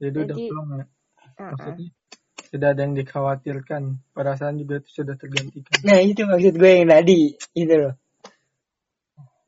[0.00, 0.84] Jadi, udah Jadi- plong ya.
[1.34, 1.50] Heeh.
[1.54, 1.88] Maksudnya
[2.54, 3.82] tidak ada yang dikhawatirkan.
[4.14, 5.74] Perasaan juga itu sudah tergantikan.
[5.82, 7.98] Nah itu maksud gue yang tadi itu loh.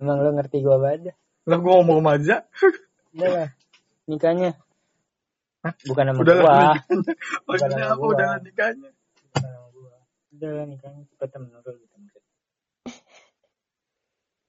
[0.02, 1.14] Emang lo ngerti gue banget.
[1.46, 2.38] Lah gua ngomong sama Za.
[3.14, 3.48] Udah lah
[4.10, 4.58] nikahnya.
[5.62, 5.72] Hah?
[5.86, 6.50] Bukan sama Udah gua.
[6.50, 6.76] lah.
[7.46, 8.10] Bukan apa gua.
[8.10, 8.90] udah lah nikahnya?
[8.90, 9.94] Bukan sama gua.
[10.34, 11.94] Udah lah nikahnya cepet menurut gitu.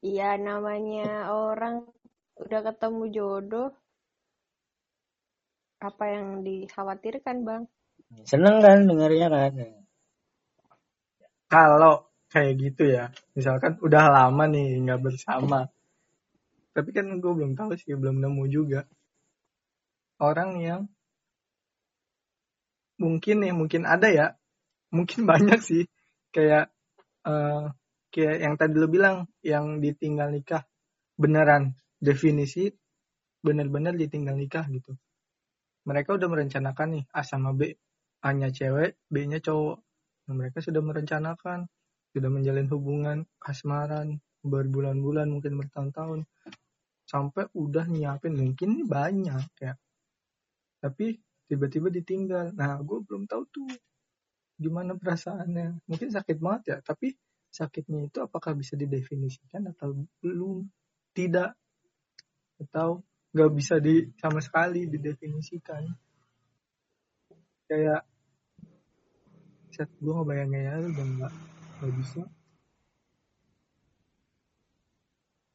[0.02, 1.86] Iya namanya orang
[2.42, 3.70] udah ketemu jodoh.
[5.78, 7.64] Apa yang dikhawatirkan bang?
[8.08, 9.52] Seneng kan dengarnya kan.
[11.48, 15.68] Kalau kayak gitu ya, misalkan udah lama nih nggak bersama.
[16.76, 18.84] Tapi kan gue belum tahu sih, belum nemu juga.
[20.20, 20.82] Orang yang
[23.00, 24.28] mungkin nih, mungkin ada ya,
[24.92, 25.84] mungkin banyak sih.
[26.32, 26.72] Kayak
[27.28, 27.66] eh
[28.12, 30.64] kayak yang tadi lo bilang, yang ditinggal nikah
[31.20, 32.72] beneran definisi
[33.44, 34.96] bener-bener ditinggal nikah gitu.
[35.88, 37.72] Mereka udah merencanakan nih A sama B,
[38.26, 39.78] A-nya cewek, B-nya cowok.
[40.28, 41.70] Nah, mereka sudah merencanakan,
[42.12, 46.26] sudah menjalin hubungan asmaran berbulan-bulan mungkin bertahun-tahun.
[47.08, 49.74] Sampai udah nyiapin mungkin banyak ya.
[50.82, 51.16] Tapi
[51.48, 52.52] tiba-tiba ditinggal.
[52.56, 53.70] Nah gue belum tahu tuh
[54.60, 55.88] gimana perasaannya.
[55.88, 57.16] Mungkin sakit banget ya tapi
[57.48, 60.68] sakitnya itu apakah bisa didefinisikan atau belum?
[61.16, 61.52] Tidak.
[62.68, 65.88] Atau nggak bisa di sama sekali didefinisikan
[67.68, 68.02] kayak
[69.72, 71.34] set gue ngebayangin ya udah nggak
[71.78, 72.22] nggak bisa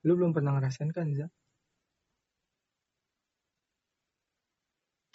[0.03, 1.27] lu belum pernah ngerasain kan Za?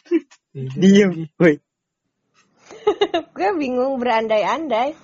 [0.58, 1.12] Iya, Diem.
[1.38, 1.56] Woi.
[3.38, 4.96] gue bingung berandai-andai.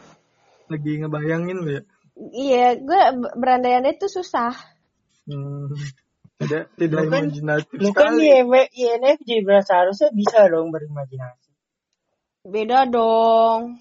[0.65, 1.83] lagi ngebayangin lu ya
[2.15, 3.01] Iya, gue
[3.35, 4.53] berandai-andai tuh susah.
[5.25, 5.73] hmm,
[6.39, 11.42] tidak tidak Lu kan- imajinatif Lu kan INFJ berarti harusnya bisa dong berimajinasi.
[12.43, 13.79] Beda dong.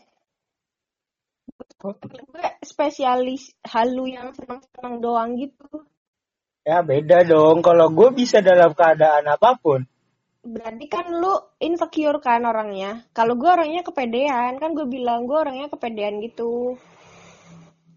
[1.83, 5.83] gue spesialis halu yang senang-senang doang gitu
[6.63, 7.59] Ya beda dong.
[7.59, 9.83] Kalau gue bisa dalam keadaan apa pun.
[10.43, 15.71] berarti kan lu insecure kan orangnya kalau gue orangnya kepedean kan gue bilang gue orangnya
[15.71, 16.75] kepedean gitu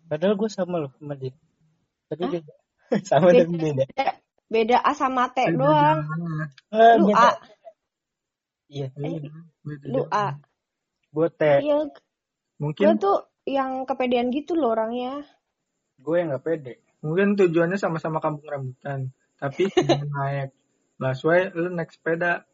[0.05, 1.33] Padahal gue sama loh sama dia.
[2.05, 2.31] Tapi Hah?
[2.37, 2.53] beda.
[3.09, 3.41] sama Beda.
[3.49, 3.83] tapi beda.
[4.45, 6.45] beda, A sama T doang jalannya.
[6.69, 7.25] Ah, lu beda.
[7.25, 7.29] A
[8.65, 8.87] Iya.
[8.97, 9.29] Iya,
[9.89, 10.01] lu.
[10.09, 10.37] A
[11.15, 11.41] Gue T.
[11.61, 12.01] iya gue
[12.55, 15.21] Mungkin tuh yang kepedean gitu loh orangnya
[15.95, 16.73] Gue yang gak pede.
[16.99, 19.09] mungkin tujuannya sama-sama kampung rambutan.
[19.35, 19.67] Tapi
[20.11, 20.49] naik
[20.95, 22.45] busway, lu naik sepeda.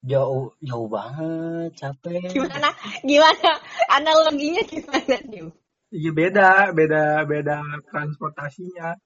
[0.00, 2.32] Jauh jauh banget, capek.
[2.32, 2.72] gimana
[3.04, 3.50] gimana
[3.86, 5.46] analoginya gimana Dim?
[5.90, 8.96] Iya beda, beda, beda transportasinya.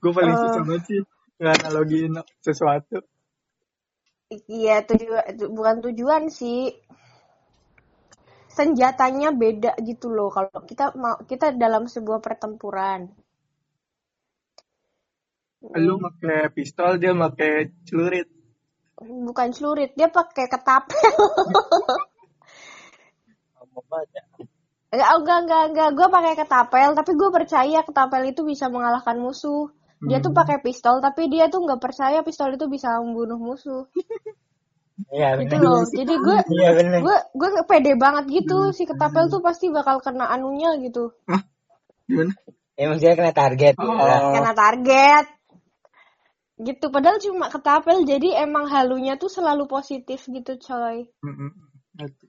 [0.00, 0.40] Gue paling Oh.
[0.46, 1.00] susah banget sih
[1.36, 3.02] nganalogiin sesuatu.
[4.48, 6.72] Iya tujuan tu- bukan tujuan sih.
[8.52, 13.08] Senjatanya beda gitu loh kalau kita mau kita dalam sebuah pertempuran.
[15.78, 18.28] Lu pakai pistol, dia pakai celurit.
[19.02, 21.12] bukan celurit dia pakai ketapel.
[24.92, 25.88] Enggak enggak enggak enggak.
[25.96, 30.40] Gue pakai ketapel tapi gue percaya ketapel itu bisa mengalahkan musuh dia tuh Hmm.
[30.42, 33.86] pakai pistol tapi dia tuh nggak percaya pistol itu bisa membunuh musuh
[35.08, 35.66] Iya gitu benar.
[35.66, 36.98] loh jadi gue Iya benar.
[37.02, 41.42] gue gue pede banget gitu si ketapel tuh pasti bakal kena anunya gitu Hah?
[42.06, 42.34] Gimana?
[42.74, 43.74] Ya maksudnya kena target.
[43.78, 43.94] Oh.
[43.94, 44.16] Ya.
[44.34, 45.26] kena target
[46.62, 51.10] gitu padahal cuma ketapel jadi emang halunya tuh selalu positif gitu coy.
[51.98, 52.26] Ngerti.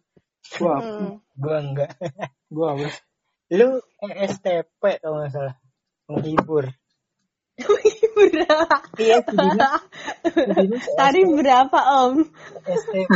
[0.60, 1.22] Gua, hmm.
[1.38, 1.92] Gue enggak.
[2.50, 2.90] gua apa?
[3.54, 5.56] Lu ESTP kalau nggak salah.
[6.10, 6.66] Menghibur.
[8.18, 9.22] Berapa Iya,
[10.98, 12.26] tadi berapa om
[12.66, 13.10] STP.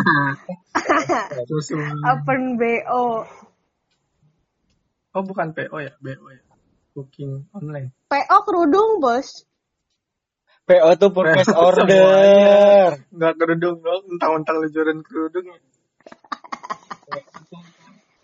[2.14, 3.26] Open bo
[5.18, 6.42] Oh bukan PO ya, BO ya.
[6.94, 7.90] Booking online.
[8.06, 9.50] po kerudung bos
[10.68, 13.00] PO tuh purchase order.
[13.10, 15.48] Enggak kerudung dong, entang-entang lu jualan kerudung.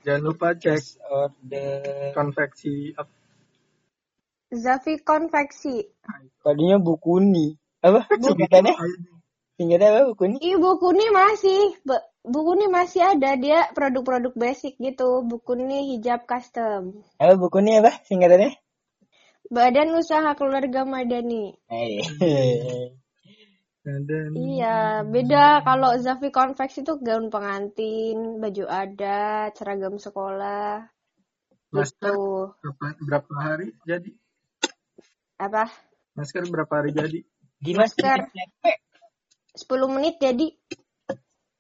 [0.04, 2.12] Jangan lupa cek Order.
[2.12, 3.23] konveksi apa.
[4.54, 5.90] Zafi konveksi
[6.44, 7.56] Tadinya Bukuni.
[7.80, 8.04] Apa?
[8.12, 8.76] Singkatannya?
[9.56, 10.36] Singkatannya apa Bukuni?
[10.44, 11.62] Ih, buku ini masih,
[12.28, 15.24] buku ini masih ada dia produk-produk basic gitu.
[15.24, 17.00] Buku ini hijab custom.
[17.16, 18.60] Apa Bukuni apa singkatannya?
[19.48, 21.56] Badan Usaha Keluarga Madani.
[21.72, 22.04] Eh.
[24.32, 30.88] Iya, beda kalau Zafi Convex itu gaun pengantin, baju adat, seragam sekolah.
[31.74, 32.56] masker Gitu.
[32.64, 34.23] berapa, berapa hari jadi?
[35.42, 35.70] Apa?
[36.14, 37.20] Masker berapa hari jadi?
[37.58, 38.30] Dimas Masker.
[38.30, 38.66] STP.
[39.54, 40.48] 10 menit jadi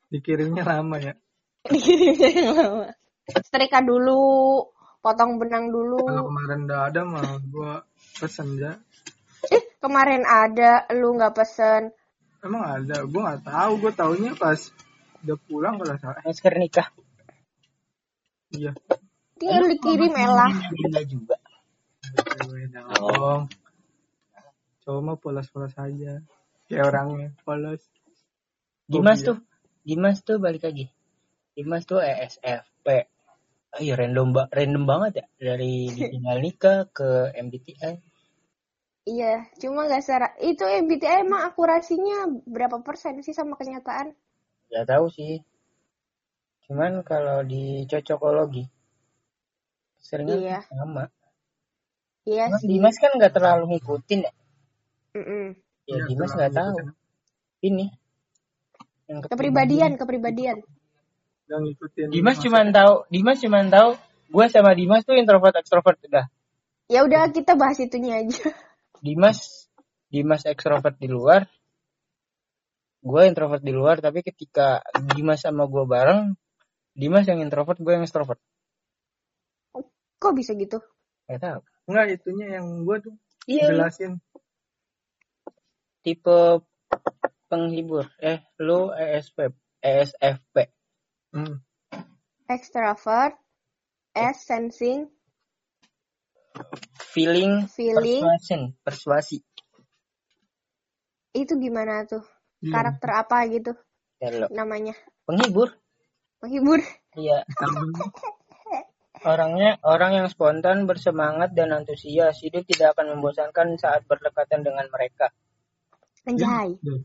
[0.09, 1.13] Dikirimnya lama ya.
[1.73, 2.87] dikirimnya yang lama.
[3.25, 4.61] Setrika dulu,
[5.01, 5.97] potong benang Kalau dulu.
[6.05, 7.81] kemarin udah ada mah gua
[8.21, 8.77] pesen ya.
[9.49, 11.89] Eh, kemarin ada, lu nggak pesen.
[12.45, 13.71] Emang ada, gua nggak tahu.
[13.81, 14.59] Gua taunya pas
[15.25, 16.21] udah pulang kalau salah.
[16.21, 16.87] Masker nikah.
[18.53, 18.71] Iya.
[19.41, 20.51] Tinggal dikirim elah.
[21.09, 21.37] Juga.
[22.69, 23.49] Dong.
[24.83, 26.19] Cowok mah polos-polos aja.
[26.67, 27.81] Kayak orangnya polos.
[28.87, 29.31] Dimas ya.
[29.31, 29.37] tuh.
[29.83, 30.91] Dimas tuh balik lagi.
[31.55, 32.87] Dimas tuh ESFP.
[33.73, 37.95] Oh iya random ba random banget ya dari ditinggal nikah ke MBTI.
[39.03, 44.15] Iya, cuma nggak secara itu MBTI emang akurasinya berapa persen sih sama kenyataan?
[44.71, 45.43] Gak tahu sih.
[46.63, 48.63] Cuman kalau di cocokologi
[49.99, 50.59] seringnya Iya.
[50.71, 51.11] sama.
[52.23, 52.67] Iya Cuman sih.
[52.71, 54.31] Dimas kan nggak terlalu ngikutin ya.
[55.13, 55.45] Mm-mm.
[55.85, 56.75] Ya Iya, Dimas nggak tahu.
[56.79, 57.01] ngikutin.
[57.63, 57.85] Ini.
[59.03, 60.57] Yang Kepribadian, kepribadian.
[61.45, 62.07] Gak ngikutin.
[62.09, 63.89] Dimas cuma tahu, Dimas cuma tahu
[64.33, 66.25] gue sama Dimas tuh introvert ekstrovert udah.
[66.87, 68.41] Ya udah kita bahas itunya aja.
[69.03, 69.67] Dimas
[70.07, 71.45] Dimas ekstrovert di luar,
[73.03, 73.99] gue introvert di luar.
[73.99, 74.79] Tapi ketika
[75.13, 76.33] Dimas sama gue bareng,
[76.95, 78.39] Dimas yang introvert, gue yang extrovert.
[80.17, 80.79] Kok bisa gitu?
[81.27, 81.59] Gak tahu.
[81.83, 83.11] Enggak, itunya yang gua tuh
[83.43, 83.75] Iya.
[83.75, 84.23] jelasin.
[86.03, 86.61] Tipe
[87.47, 88.05] penghibur.
[88.19, 90.55] Eh, lu ESP, ESFP.
[91.31, 91.63] Hmm.
[92.45, 93.39] Extrovert,
[94.13, 95.07] S sensing,
[97.01, 98.21] Feeling, Feeling.
[98.21, 99.41] persuasion, persuasi.
[101.33, 102.21] itu gimana tuh?
[102.61, 102.69] Iya.
[102.77, 103.73] Karakter apa gitu
[104.21, 104.45] Ya, lo.
[104.53, 104.93] namanya?
[105.25, 105.73] Penghibur.
[106.45, 106.77] Menghibur.
[107.17, 107.41] Iya.
[109.25, 112.37] Orangnya orang yang spontan, bersemangat dan antusias.
[112.43, 115.33] Hidup tidak akan membosankan saat berdekatan dengan mereka.
[116.23, 116.79] Anjay.
[116.79, 116.97] Iya.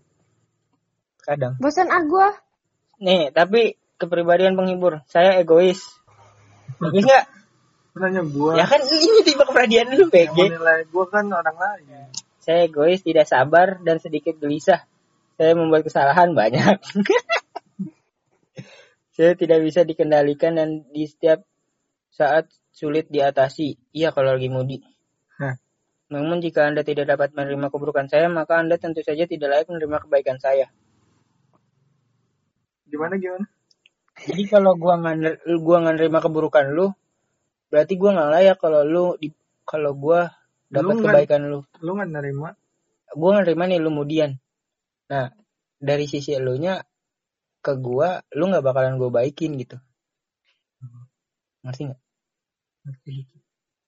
[1.23, 1.55] Kadang.
[1.59, 2.31] Bosan ah gua.
[3.03, 5.03] Nih, tapi kepribadian penghibur.
[5.11, 5.83] Saya egois.
[6.79, 7.25] Tapi enggak.
[7.99, 8.55] Nanya gua.
[8.57, 10.39] Ya kan ini tipe kepribadian lu, yang PG.
[10.39, 12.09] menilai gua kan orang lain.
[12.39, 14.87] Saya egois, tidak sabar, dan sedikit gelisah.
[15.37, 16.81] Saya membuat kesalahan banyak.
[19.19, 21.45] saya tidak bisa dikendalikan dan di setiap
[22.09, 23.79] saat sulit diatasi.
[23.93, 24.79] Iya kalau lagi mudi.
[25.39, 25.59] Hah.
[26.09, 29.99] Namun jika Anda tidak dapat menerima keburukan saya, maka Anda tentu saja tidak layak menerima
[30.09, 30.73] kebaikan saya.
[32.89, 33.45] Gimana gimana?
[34.19, 36.89] Jadi kalau gua nggak gua nggak nerima keburukan lu,
[37.69, 39.29] berarti gua nggak layak kalau lu di
[39.69, 40.33] kalau gua
[40.73, 41.61] dapat Lu kebaikan lu.
[41.85, 42.57] Lu nggak nerima?
[43.13, 44.31] Gua nggak nerima nih lu kemudian.
[45.13, 45.29] Nah,
[45.77, 46.81] dari sisi elunya
[47.61, 49.77] ke gua, lu nggak bakalan gua baikin gitu.
[51.63, 52.01] Ngerti nggak?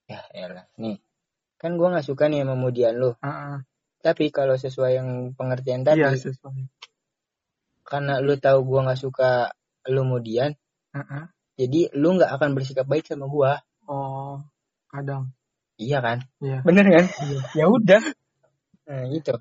[0.05, 0.69] Ya, elah.
[0.77, 1.01] Nih.
[1.61, 3.13] Kan gua nggak suka nih sama kemudian lu.
[3.21, 3.61] Ah,
[4.01, 6.73] Tapi kalau sesuai yang pengertian tadi, iya sesuai.
[7.85, 9.53] karena lu tahu gua nggak suka
[9.93, 10.57] lu kemudian,
[10.97, 11.25] Ah, ah.
[11.61, 13.61] jadi lu nggak akan bersikap baik sama gua.
[13.85, 14.41] Oh,
[14.89, 15.37] kadang.
[15.77, 16.25] Iya kan?
[16.41, 16.65] Iya.
[16.65, 17.05] Bener kan?
[17.53, 18.03] Ya udah.
[18.89, 19.37] Nah, gitu.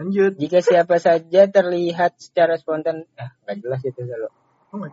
[0.00, 0.32] Lanjut.
[0.40, 4.28] Jika siapa saja terlihat secara spontan, ah, nggak jelas itu selalu.
[4.72, 4.88] Oh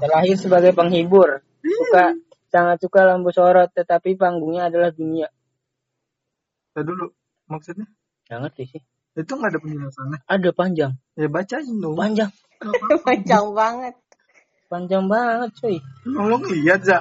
[0.00, 2.16] Terlahir sebagai penghibur, suka
[2.52, 5.32] sangat suka lampu sorot, tetapi panggungnya adalah dunia.
[6.76, 7.08] Tadi dulu.
[7.48, 7.88] Maksudnya?
[8.28, 8.82] Nggak ngerti sih.
[9.12, 10.18] Itu nggak ada penjelasannya.
[10.24, 11.96] Ada panjang, Ya bacain dong.
[11.96, 12.30] panjang,
[13.08, 13.94] Panjang banget.
[14.72, 15.76] panjang banget cuy.
[16.08, 16.98] Lu ngeliat, Za?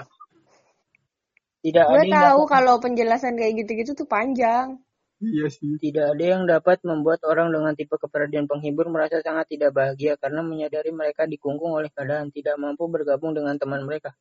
[1.63, 4.81] Tidak ada Gue yang tahu dapat, kalau penjelasan kayak gitu-gitu tuh panjang.
[5.21, 5.77] Iya sih.
[5.77, 10.41] tidak ada yang dapat membuat orang dengan tipe kepribadian penghibur merasa sangat tidak bahagia karena
[10.41, 14.17] menyadari mereka dikungkung oleh keadaan tidak mampu bergabung dengan teman mereka.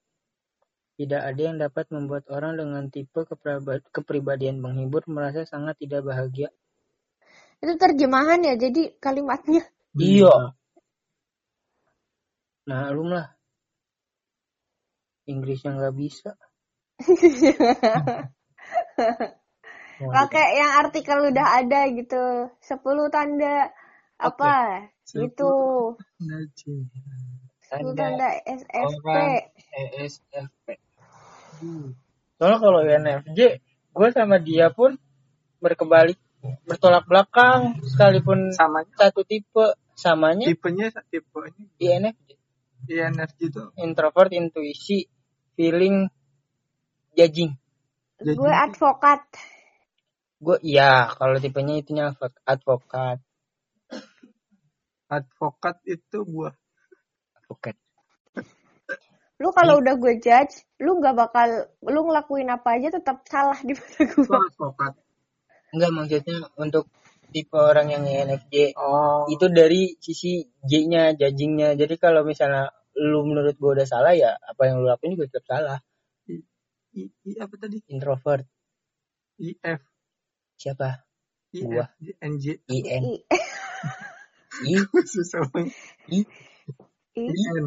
[1.00, 6.52] Tidak ada yang dapat membuat orang dengan tipe kepribad- kepribadian penghibur merasa sangat tidak bahagia.
[7.64, 9.64] Itu terjemahan ya, jadi kalimatnya.
[9.96, 10.52] Iya.
[12.68, 13.32] Maklum lah.
[15.24, 16.36] Inggrisnya nggak bisa.
[20.20, 22.52] Pakai yang artikel udah ada gitu.
[22.60, 23.72] 10 tanda
[24.20, 25.52] apa gitu.
[26.20, 26.74] Ngaji.
[27.72, 28.84] 10 tanda SFP.
[28.84, 29.48] orang
[29.96, 30.89] ESFP.
[32.40, 33.40] Soalnya kalau INFJ,
[33.92, 34.96] gue sama dia pun
[35.60, 36.16] berkebalik,
[36.64, 42.28] bertolak belakang, sekalipun Sama satu tipe, samanya tipenya tipenya INFJ.
[42.88, 43.62] INFJ itu.
[43.76, 45.04] Introvert, intuisi,
[45.52, 46.08] feeling,
[47.12, 47.52] judging.
[48.16, 49.20] Jadi Gue advokat.
[50.40, 53.20] Gue, iya, kalau tipenya itunya advok- advokat.
[55.10, 56.56] advokat itu buah.
[57.44, 57.76] Advokat.
[59.40, 61.48] Lu kalau udah gue judge, lu nggak bakal,
[61.80, 64.28] lu ngelakuin apa aja tetap salah di mata gue.
[64.28, 64.92] advokat.
[65.72, 66.92] Enggak, maksudnya untuk
[67.32, 69.24] tipe orang yang INFJ, Oh.
[69.32, 71.72] itu dari sisi J-nya, judging-nya.
[71.78, 72.68] Jadi kalau misalnya
[73.00, 75.78] lu menurut gue udah salah ya, apa yang lu lakuin juga tetap salah.
[76.90, 77.78] I, I, apa tadi?
[77.86, 78.44] Introvert.
[79.38, 79.80] IF.
[80.58, 81.06] Siapa?
[81.54, 81.64] IF.
[81.64, 81.86] Gua.
[82.18, 82.66] NJ.
[82.66, 83.02] IN.
[83.06, 83.14] I,
[84.68, 84.74] I,
[85.14, 85.72] Susah banget.
[86.10, 86.26] I,
[87.14, 87.32] I, IN.
[87.56, 87.66] N.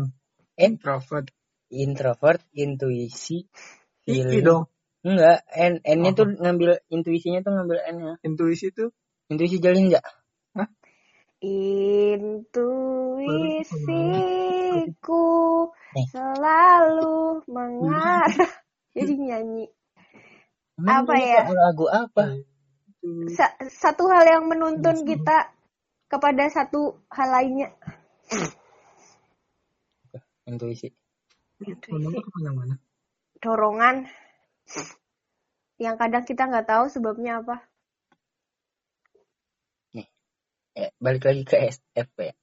[0.60, 1.32] Introvert.
[1.74, 3.50] Introvert, intuisi,
[4.06, 4.46] feeling.
[4.46, 4.64] dong.
[5.04, 6.18] Enggak, N, N-nya Oh.
[6.24, 8.14] tuh ngambil intuisinya tuh ngambil N-nya.
[8.24, 8.88] Intuisi itu
[9.28, 10.06] Intuisi jalin enggak?
[14.64, 15.26] intuisiku
[15.92, 16.08] Nih.
[16.08, 18.32] selalu mengarah.
[18.96, 19.66] Jadi nyanyi.
[20.80, 21.44] Emang Apa ya?
[21.52, 22.40] Lagu apa?
[23.36, 25.52] Sa- satu hal yang menuntun kita
[26.08, 27.76] kepada satu hal lainnya.
[30.48, 30.96] Intuisi.
[31.64, 32.76] Ngomongnya ke mana-mana.
[33.40, 33.96] Dorongan
[35.82, 37.64] yang kadang kita nggak tahu sebabnya apa.
[40.74, 42.34] Eh, balik lagi ke SFP.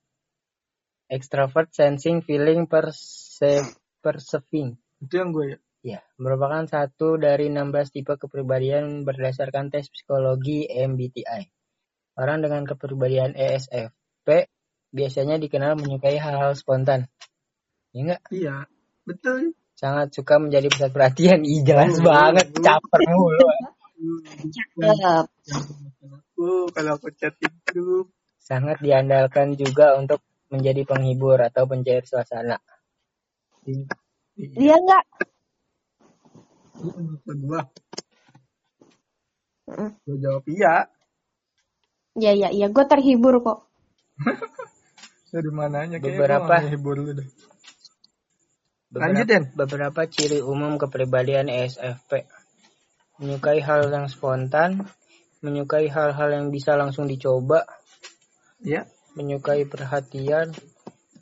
[1.10, 4.78] Extrovert sensing feeling perce- perceiving.
[5.02, 5.58] Itu yang gue ya.
[5.80, 11.48] Ya, merupakan satu dari 16 tipe kepribadian berdasarkan tes psikologi MBTI.
[12.20, 14.52] Orang dengan kepribadian ESFP
[14.92, 17.08] biasanya dikenal menyukai hal-hal spontan.
[17.96, 18.22] Ya enggak?
[18.28, 18.68] Iya.
[19.10, 19.58] Betul.
[19.74, 21.42] Sangat suka menjadi pusat perhatian.
[21.42, 22.46] Ih, jelas Oh, banget.
[22.54, 22.62] oh.
[22.62, 23.48] Caper mulu.
[26.40, 28.06] Oh, kalau aku chat itu
[28.40, 32.58] Sangat diandalkan juga untuk menjadi penghibur atau pencair suasana.
[33.68, 33.86] iya.
[34.34, 35.04] Dia nggak.
[36.80, 37.60] Itu menurut gua.
[39.70, 39.90] Mm.
[40.02, 40.74] Gue jawab iya.
[42.18, 43.58] Ya ya ya, gue terhibur kok.
[45.30, 46.42] Dari mananya Beberapa.
[46.58, 47.28] gua hibur lu deh.
[48.90, 52.26] Beberapa, Lanjut, beberapa ciri umum kepribadian ESFP.
[53.22, 54.82] Menyukai hal yang spontan,
[55.46, 57.62] menyukai hal-hal yang bisa langsung dicoba,
[58.60, 58.90] Iya.
[59.14, 60.50] menyukai perhatian,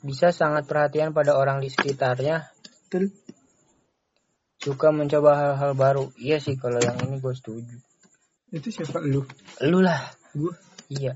[0.01, 2.49] bisa sangat perhatian pada orang di sekitarnya,
[2.89, 3.13] Betul.
[4.57, 6.09] Suka mencoba hal-hal baru.
[6.17, 7.77] Iya sih kalau yang ini gue setuju.
[8.49, 9.21] Itu siapa lu?
[9.61, 10.09] Lu lah.
[10.33, 10.57] Gua.
[10.89, 11.13] Iya.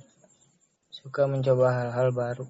[0.93, 2.45] Suka mencoba hal-hal baru.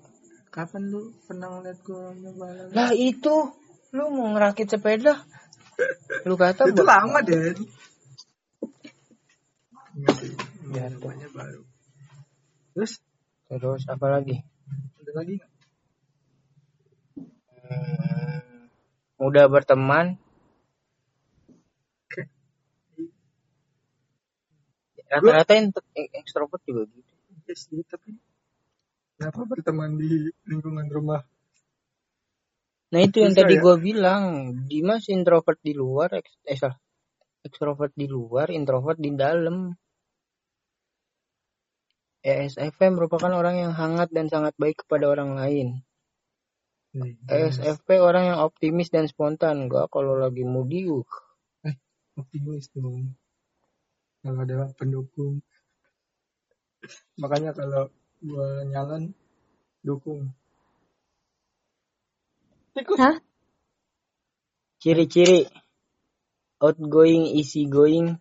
[0.51, 3.62] Kapan lu pernah ngeliat gua nyoba hal Lah itu.
[3.94, 5.22] Lu mau ngerakit sepeda.
[6.26, 7.54] Lu kata Itu lama deh.
[10.74, 11.62] Ya, Namanya baru.
[12.74, 12.98] Terus
[13.46, 14.41] Terus apa lagi?
[14.98, 15.38] ada lagi?
[17.64, 18.66] Hmm,
[19.22, 20.18] mudah berteman.
[25.14, 25.70] Rata-rata yang
[26.18, 27.14] ekstrovert juga gitu.
[27.46, 28.18] Iya sih, tapi
[29.22, 31.22] kenapa berteman di lingkungan rumah?
[32.94, 33.62] Nah itu yang Susah tadi ya?
[33.66, 34.24] gue bilang,
[34.70, 36.78] Dimas introvert di luar, eh salah,
[37.41, 39.74] ekstrovert di luar, introvert di dalam.
[42.24, 45.82] ESFP merupakan orang yang hangat dan sangat baik kepada orang lain.
[46.94, 49.68] Nih, ESFP orang yang optimis dan spontan.
[49.68, 51.76] Gak kalau lagi moody, uh,
[52.16, 53.18] optimis dong.
[54.22, 55.41] Kalau ada pendukung.
[57.18, 57.89] Makanya kalau
[58.22, 59.12] gua nyalon
[59.82, 60.32] dukung.
[62.74, 63.21] Hah?
[64.82, 65.45] Ciri-ciri
[66.57, 68.17] outgoing, easy going,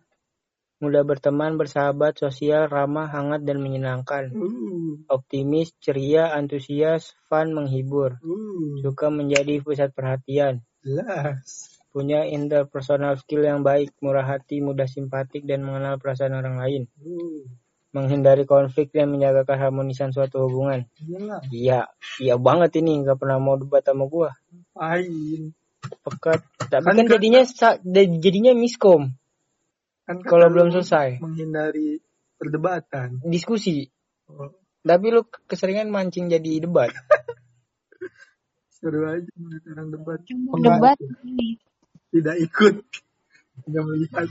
[0.77, 4.29] mudah berteman, bersahabat, sosial, ramah, hangat, dan menyenangkan.
[4.29, 8.21] Uh, Optimis, ceria, antusias, fun, menghibur.
[8.21, 10.61] uh, Suka menjadi pusat perhatian.
[10.85, 11.81] jelas.
[11.89, 16.81] Punya interpersonal skill yang baik, murah hati, mudah simpatik, dan mengenal perasaan orang lain.
[17.01, 17.49] Uh,
[17.93, 20.89] Menghindari konflik dan menjaga keharmonisan suatu hubungan.
[20.97, 21.41] iyalah.
[21.53, 21.79] Iya,
[22.17, 23.05] iya banget ini.
[23.05, 24.33] Gak pernah mau debat sama gua.
[24.73, 25.53] Ain.
[26.01, 26.41] Pekat.
[26.73, 27.41] Tapi Kan kan kan- jadinya
[28.17, 29.13] jadinya miskom.
[30.09, 31.21] Kan kata Kalau lu belum selesai.
[31.21, 32.01] Menghindari
[32.41, 33.21] perdebatan.
[33.23, 33.87] Diskusi.
[34.25, 34.49] Oh,
[34.81, 36.89] Tapi lu keseringan mancing jadi debat.
[38.75, 39.31] seru aja
[39.69, 40.19] orang debat.
[40.59, 40.97] Debat.
[42.09, 42.75] Tidak ikut.
[43.69, 44.27] Hanya melihat.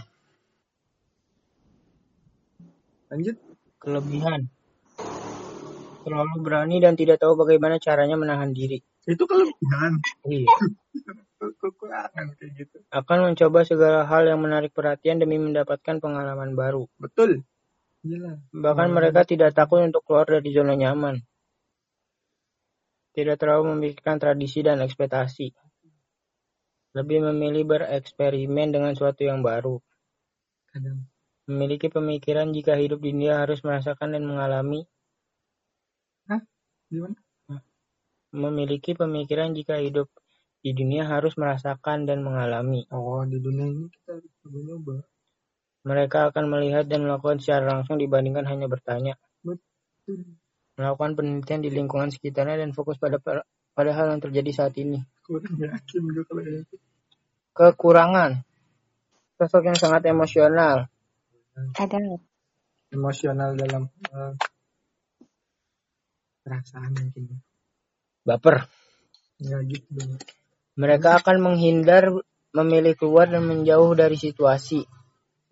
[3.08, 3.36] Lanjut.
[3.82, 4.46] Kelebihan.
[6.02, 8.78] Terlalu berani dan tidak tahu bagaimana caranya menahan diri.
[9.06, 9.98] Itu kelebihan.
[10.26, 10.46] Iya.
[11.42, 12.76] Kekurangan kayak gitu.
[12.94, 16.86] Akan mencoba segala hal yang menarik perhatian demi mendapatkan pengalaman baru.
[16.98, 17.42] Betul.
[18.02, 18.38] Gila.
[18.50, 18.96] Bahkan Hmm.
[18.98, 21.22] mereka tidak takut untuk keluar dari zona nyaman.
[23.14, 25.50] Tidak terlalu memikirkan tradisi dan ekspektasi.
[26.94, 29.78] Lebih memilih bereksperimen dengan sesuatu yang baru.
[30.70, 31.11] Kadang.
[31.50, 34.86] Memiliki pemikiran jika hidup di dunia harus merasakan dan mengalami.
[36.92, 37.16] Gimana?
[38.36, 40.12] Memiliki pemikiran jika hidup
[40.60, 42.84] di dunia harus merasakan dan mengalami.
[42.92, 44.94] Oh, di dunia ini kita harus coba-coba.
[45.88, 49.16] Mereka akan melihat dan melakukan secara langsung dibandingkan hanya bertanya.
[49.40, 50.36] Betul.
[50.76, 53.18] Melakukan penelitian di lingkungan sekitarnya dan fokus pada
[53.72, 55.00] pada hal yang terjadi saat ini.
[55.24, 56.76] Kurang yakin gue kalau itu.
[57.56, 58.44] Kekurangan.
[59.40, 60.91] Sosok yang sangat emosional.
[61.70, 62.18] Kadang.
[62.92, 64.32] Emosional dalam eh,
[66.42, 67.40] perasaan mungkin.
[68.26, 68.66] Baper.
[69.42, 70.18] Ya gitu.
[70.78, 72.10] Mereka akan menghindar,
[72.54, 74.82] memilih keluar dan menjauh dari situasi.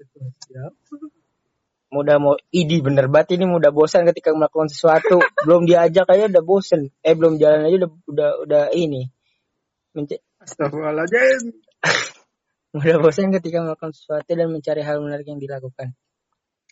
[0.01, 0.73] Siap.
[1.91, 5.19] Mudah mau, idi bener banget ini mudah bosan ketika melakukan sesuatu.
[5.47, 6.95] belum diajak aja udah bosen.
[7.03, 9.11] Eh belum jalan aja udah udah, udah ini.
[9.99, 11.51] Menc- Astagfirullahaladzim.
[12.71, 15.95] mudah bosan ketika melakukan sesuatu dan mencari hal menarik yang dilakukan.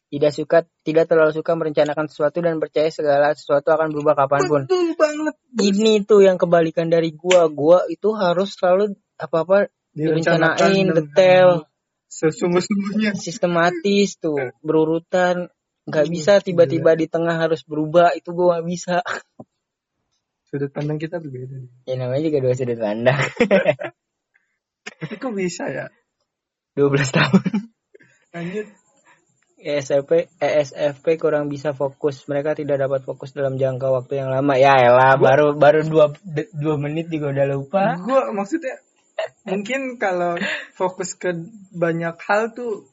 [0.09, 4.63] Tidak suka, tidak terlalu suka merencanakan sesuatu dan percaya segala sesuatu akan berubah kapan pun.
[4.65, 5.35] Betul banget.
[5.61, 7.45] Ini tuh yang kebalikan dari gua.
[7.53, 11.69] Gua itu harus selalu apa-apa direncanain, detail,
[12.09, 13.13] Sesungguh-sungguhnya.
[13.21, 15.53] sistematis tuh, berurutan.
[15.85, 18.17] Nggak bisa tiba-tiba di tengah harus berubah.
[18.17, 19.05] Itu gua nggak bisa.
[20.49, 21.69] Sudut pandang kita berbeda.
[21.85, 23.21] Ya namanya juga dua sudut pandang.
[24.97, 25.87] Tapi kok bisa ya?
[26.79, 27.45] 12 tahun.
[28.33, 28.67] Lanjut.
[29.59, 32.23] ESFP, ESFP kurang bisa fokus.
[32.31, 34.55] Mereka tidak dapat fokus dalam jangka waktu yang lama.
[34.55, 37.99] Ya elah, baru baru dua, de- dua menit juga udah lupa.
[37.99, 38.79] Gue maksudnya
[39.43, 40.39] mungkin kalau
[40.79, 41.35] fokus ke
[41.75, 42.87] banyak hal tuh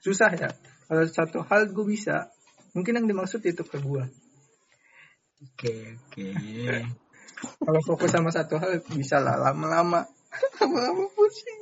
[0.00, 0.50] susah ya.
[0.88, 2.32] Kalau satu hal gue bisa.
[2.72, 4.04] Mungkin yang dimaksud itu ke gue.
[5.42, 5.74] Oke,
[6.08, 6.26] oke.
[7.66, 10.06] Kalau fokus sama satu hal bisa lah lama-lama.
[10.60, 11.60] Lama-lama pusing.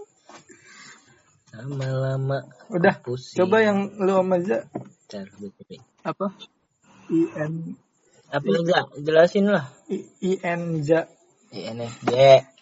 [1.51, 2.39] Lama-lama
[2.71, 2.95] Udah.
[3.03, 3.39] pusing.
[3.43, 4.67] Coba yang lu sama Za
[5.11, 5.77] Bentar, gue cari.
[6.07, 6.27] apa?
[7.11, 7.75] IN
[8.31, 8.87] Apa aja?
[9.03, 9.67] Jelasin lah.
[9.91, 11.11] I, IN Za
[11.51, 12.15] INFJ,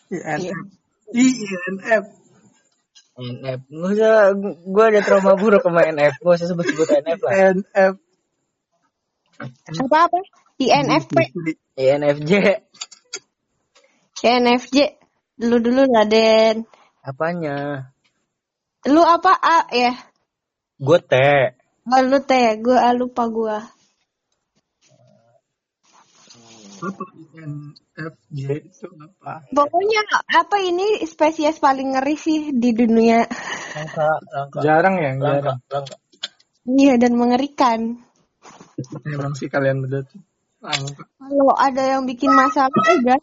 [0.08, 0.56] INF
[1.12, 2.04] INF
[3.18, 3.60] NF.
[3.68, 4.32] Nggak usah,
[4.64, 6.24] gue ada trauma buruk sama NF.
[6.24, 7.32] Gak usah sebut-sebut NF lah.
[7.52, 7.94] NF
[9.84, 10.18] Apa-apa?
[10.56, 11.16] INFP.
[11.76, 12.32] INFJ.
[14.24, 14.78] INFJ.
[15.38, 16.66] Dulu-dulu lah, Den.
[17.06, 17.88] Apanya?
[18.90, 19.94] Lu apa A ya?
[20.78, 21.14] Gue T.
[21.88, 23.58] Oh, lu teh, gue A lupa gue.
[26.78, 27.02] Apa
[27.34, 28.38] INFJ
[28.70, 29.42] itu apa?
[29.50, 33.26] Pokoknya apa ini spesies paling ngeri sih di dunia.
[33.74, 34.58] Langka, langka.
[34.62, 35.58] Jarang ya, Langka, jarang.
[35.70, 35.96] langka.
[36.68, 37.80] Iya dan mengerikan.
[39.02, 40.20] Emang sih kalian berdua tuh.
[41.18, 43.18] Kalau ada yang bikin masalah udah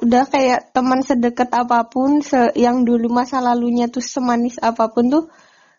[0.00, 5.12] udah kayak teman sedekat apa pun, se yang dulu masa lalunya tuh semanis apa pun
[5.12, 5.24] tuh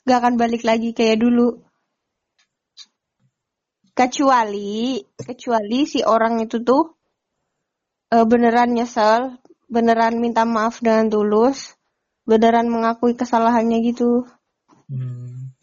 [0.05, 1.63] gak akan balik lagi kayak dulu.
[3.93, 6.93] Kecuali kecuali si orang itu tuh
[8.13, 9.37] eh, beneran nyesel,
[9.69, 11.73] beneran minta maaf dengan tulus,
[12.29, 14.29] beneran mengakui kesalahannya gitu.
[14.89, 15.53] Hmm.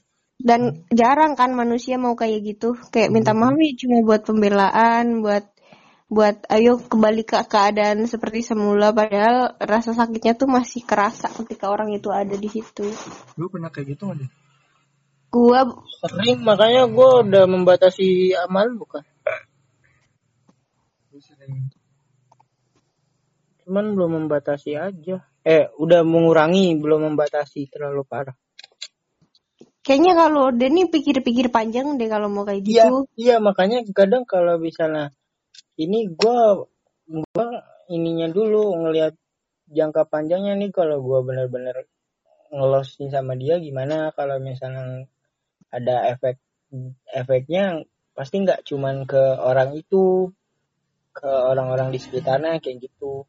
[0.41, 5.45] Dan jarang kan manusia mau kayak gitu, kayak minta maaf ya cuma buat pembelaan, buat
[6.11, 11.95] buat ayo kembali ke keadaan seperti semula padahal rasa sakitnya tuh masih kerasa ketika orang
[11.95, 12.91] itu ada di situ.
[13.39, 14.31] Lu pernah kayak gitu nggak?
[15.31, 15.63] Gua
[16.03, 19.07] Sering, makanya gue udah membatasi amal bukan.
[23.63, 25.23] Cuman belum membatasi aja.
[25.47, 28.35] Eh, udah mengurangi, belum membatasi terlalu parah.
[29.81, 32.97] kayaknya kalau Denny pikir-pikir panjang deh kalau mau kayak Iya, gitu.
[33.17, 35.15] iya makanya kadang kalau misalnya
[35.81, 36.69] ini gua
[37.09, 37.47] gua
[37.89, 39.17] ininya dulu ngelihat
[39.73, 41.89] jangka panjangnya nih kalau gua bener-bener
[42.53, 45.09] ngelosin sama dia gimana kalau misalnya
[45.73, 46.37] ada efek
[47.11, 50.29] efeknya pasti nggak cuman ke orang itu
[51.15, 53.25] ke orang-orang di sekitarnya kayak gitu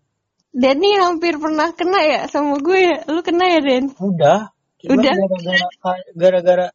[0.52, 2.98] Denny hampir pernah kena ya sama gue ya.
[3.08, 3.88] Lu kena ya Den?
[3.96, 4.52] udah
[4.84, 5.14] Udah.
[5.16, 5.68] gara-gara
[6.12, 6.68] gara-gara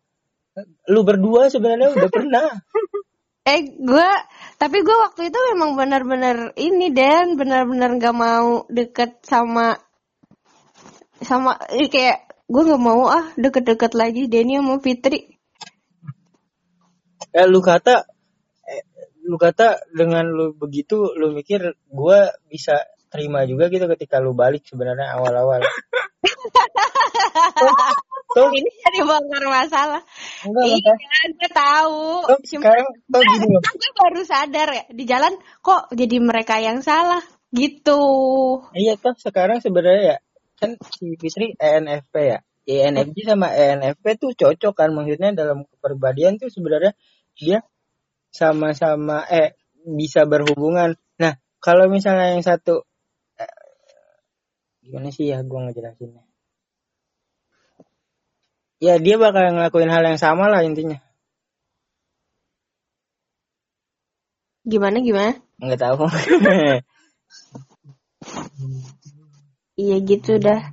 [0.88, 2.46] lu berdua sebenarnya udah pernah
[3.46, 4.10] Eh gue
[4.58, 9.78] tapi gue waktu itu memang benar-benar ini Den benar-benar gak mau deket sama
[11.22, 15.34] sama eh, kayak gue nggak mau ah deket-deket lagi Denny sama Fitri.
[17.36, 18.06] eh lu kata
[18.64, 18.82] eh,
[19.28, 22.80] lu kata dengan lu begitu lu mikir gua bisa
[23.12, 25.60] terima juga gitu ketika lu balik sebenarnya awal-awal
[28.36, 30.02] tuh Ini jadi bongkar masalah.
[30.44, 30.96] enggak Iya, enggak.
[31.40, 32.04] gue tahu.
[32.28, 33.62] tuh Cuma sekarang tuh gini loh.
[33.64, 35.32] kan gue baru sadar ya di jalan
[35.64, 37.24] kok jadi mereka yang salah
[37.56, 38.00] gitu.
[38.76, 40.16] iya tuh sekarang sebenarnya ya
[40.60, 42.38] kan si Fitri ENFP ya.
[42.66, 46.92] ENFJ sama ENFP tuh cocok kan maksudnya dalam kepribadian tuh sebenarnya
[47.38, 47.62] dia
[48.34, 49.54] sama-sama eh
[49.86, 50.98] bisa berhubungan.
[51.22, 52.82] Nah kalau misalnya yang satu
[53.38, 53.54] eh,
[54.82, 56.25] gimana sih ya gua ngejelasinnya
[58.82, 60.98] ya dia bakal ngelakuin hal yang sama lah intinya
[64.66, 65.38] Gimana gimana?
[65.62, 66.10] nggak tahu
[69.76, 70.72] Iya gitu dah.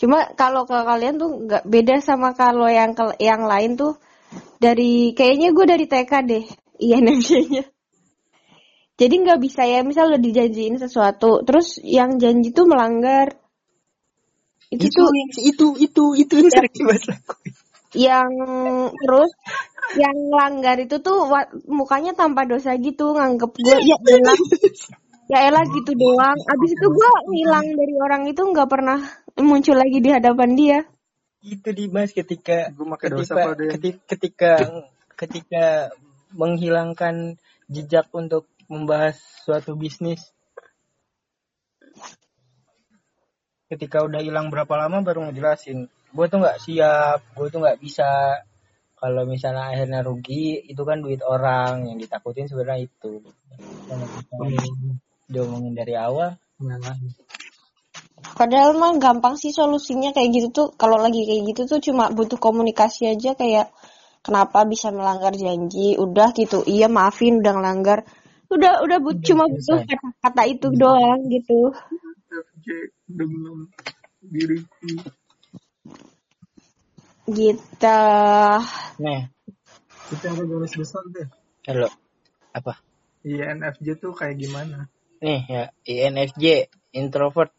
[0.00, 4.00] Cuma kalau ke kalian tuh nggak beda sama kalau yang ke- yang lain tuh
[4.56, 6.44] dari kayaknya gue dari TK deh
[6.84, 7.64] INFJ-nya.
[8.96, 13.36] Jadi nggak bisa ya misal udah dijanjiin sesuatu, terus yang janji tuh melanggar.
[14.70, 15.10] Itu, itu tuh
[15.42, 17.52] itu itu itu yang sering banget lakuin.
[17.90, 18.30] yang
[18.94, 19.30] terus
[19.98, 24.38] yang langgar itu tuh wa- mukanya tanpa dosa gitu nganggep gue ya elah
[25.26, 28.98] ya elah gitu doang abis itu gue ngilang dari orang itu nggak pernah
[29.42, 30.78] muncul lagi di hadapan dia
[31.40, 33.68] itu Dimas ketika Gue dosa ketika, deh?
[33.74, 34.52] ketika ketika
[35.16, 35.64] ketika
[36.36, 40.30] menghilangkan jejak untuk membahas suatu bisnis
[43.70, 45.86] ketika udah hilang berapa lama baru ngejelasin.
[46.10, 48.42] Gue tuh nggak siap gue tuh nggak bisa.
[48.98, 53.22] Kalau misalnya akhirnya rugi itu kan duit orang yang ditakutin sebenarnya itu.
[53.86, 54.06] Kalau
[55.30, 56.76] diomongin dari awal Nah,
[58.36, 60.68] padahal mah gampang sih solusinya kayak gitu tuh.
[60.76, 63.72] Kalau lagi kayak gitu tuh cuma butuh komunikasi aja kayak
[64.20, 65.96] kenapa bisa melanggar janji?
[65.96, 68.04] Udah gitu iya maafin udah ngelanggar.
[68.52, 71.72] Udah udah but, cuma butuh kata-kata itu doang gitu
[73.10, 73.66] dengan
[74.22, 74.90] diriku.
[77.30, 78.02] gitu.
[78.98, 79.30] Nih
[80.10, 81.28] Secara garis besar deh.
[81.70, 81.86] halo.
[82.50, 82.82] Apa?
[83.22, 84.90] INFJ tuh kayak gimana?
[85.22, 85.64] nih ya.
[85.86, 87.54] INFJ introvert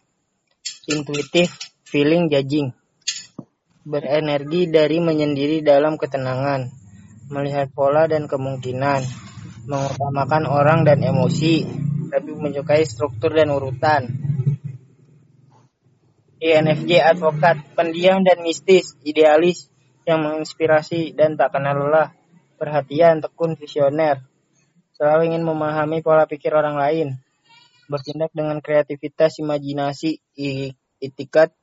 [0.91, 1.56] intuitif
[1.88, 2.76] feeling judging.
[3.88, 6.68] Berenergi dari menyendiri dalam ketenangan.
[7.32, 9.02] Melihat pola dan kemungkinan.
[9.72, 11.64] Mengutamakan orang dan emosi.
[12.12, 14.30] Tapi menyukai struktur dan urutan
[16.42, 19.70] INFJ advokat pendiam dan mistis idealis
[20.10, 22.18] yang menginspirasi dan tak kenal lelah
[22.58, 24.26] perhatian tekun visioner.
[24.98, 27.22] Selalu ingin memahami pola pikir orang lain
[27.86, 30.18] bertindak dengan kreativitas, imajinasi,
[30.98, 31.54] itikat,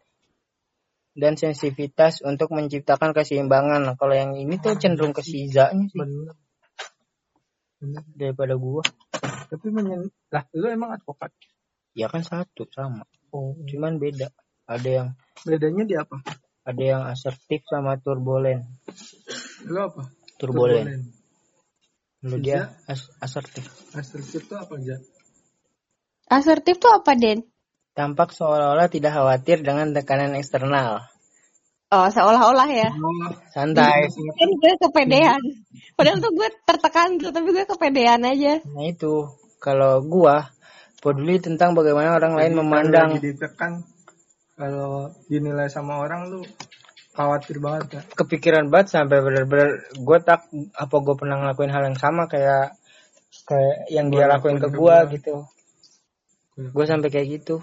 [1.19, 3.83] dan sensitivitas untuk menciptakan keseimbangan.
[3.83, 5.99] Nah, kalau yang ini tuh cenderung ke Siza-nya sih.
[5.99, 6.37] Bener.
[7.83, 8.87] Bener daripada gua.
[9.49, 11.33] tapi menyen lah lu emang advokat?
[11.97, 13.57] Ya kan satu sama, oh.
[13.67, 14.29] Cuman beda.
[14.69, 15.09] Ada yang
[15.49, 16.21] bedanya di apa
[16.69, 18.61] ada yang asertif sama turbulen.
[19.65, 21.09] lu apa Turbulen.
[22.29, 23.65] Lu dia as- asertif.
[23.97, 25.01] asertif itu apa aja
[26.29, 27.41] Asertif tuh apa, Den?
[27.97, 31.09] Tampak seolah-olah tidak khawatir dengan tekanan eksternal.
[31.89, 32.93] Oh, seolah-olah ya.
[32.93, 34.13] oh Santai.
[34.13, 35.41] Kan gue kepedean.
[35.97, 38.61] Padahal tuh gue tertekan tuh, tapi gue kepedean aja.
[38.61, 39.25] Nah itu,
[39.57, 40.53] kalau gua
[41.01, 43.88] peduli tentang bagaimana orang lain memandang ditekan
[44.59, 46.43] kalau dinilai sama orang lu
[47.15, 51.99] khawatir banget ya kepikiran banget sampai bener-bener gue tak apa gue pernah ngelakuin hal yang
[51.99, 52.79] sama kayak
[53.49, 55.35] kayak yang dia Gua lakuin lakuin ke gue gitu.
[56.75, 57.57] Gue sampai kayak gitu.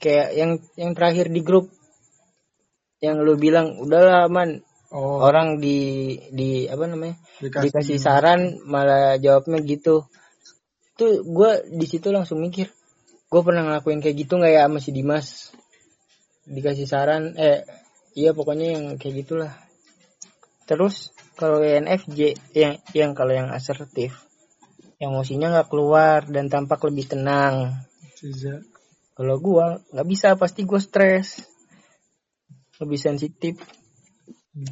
[0.00, 1.72] Kayak yang yang terakhir di grup.
[3.00, 4.64] Yang lu bilang udahlah man.
[4.94, 5.20] Oh.
[5.20, 10.06] Orang di di apa namanya dikasih, dikasih saran malah jawabnya gitu.
[10.96, 12.72] Tuh gue di situ langsung mikir
[13.36, 15.52] gue pernah ngelakuin kayak gitu nggak ya sama si Dimas?
[16.48, 17.68] Dikasih saran eh
[18.16, 19.52] iya pokoknya yang kayak gitulah.
[20.64, 24.24] Terus kalau INFJ yang yang kalau yang asertif
[24.96, 27.76] emosinya nggak keluar dan tampak lebih tenang.
[29.12, 31.44] Kalau gua nggak bisa pasti gue stres.
[32.80, 33.60] Lebih sensitif.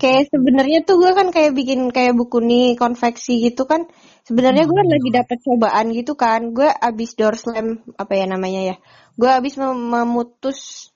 [0.01, 3.85] Kayak sebenarnya tuh gue kan kayak bikin kayak buku nih konveksi gitu kan.
[4.25, 6.57] Sebenarnya gue kan lagi dapet cobaan gitu kan.
[6.57, 8.77] Gue abis door slam apa ya namanya ya.
[9.21, 10.91] Gue abis mem- memutus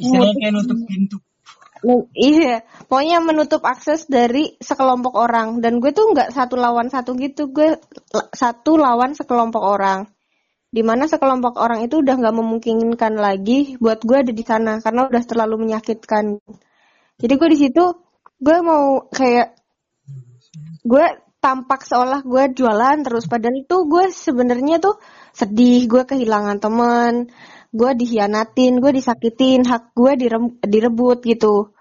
[0.00, 1.18] istilahnya kayak nutup pintu
[2.12, 2.60] Iya,
[2.92, 7.80] pokoknya menutup akses dari sekelompok orang dan gue tuh nggak satu lawan satu gitu, gue
[8.36, 10.04] satu lawan sekelompok orang.
[10.68, 15.08] Di mana sekelompok orang itu udah nggak memungkinkan lagi buat gue ada di sana karena
[15.08, 16.36] udah terlalu menyakitkan.
[17.16, 17.84] Jadi gue di situ
[18.36, 19.56] gue mau kayak
[20.84, 21.06] gue
[21.40, 23.24] tampak seolah gue jualan terus.
[23.26, 25.00] Padahal itu gue sebenarnya tuh
[25.32, 27.32] sedih, gue kehilangan teman,
[27.72, 31.72] gue dikhianatin, gue disakitin, hak gue direm- direbut gitu.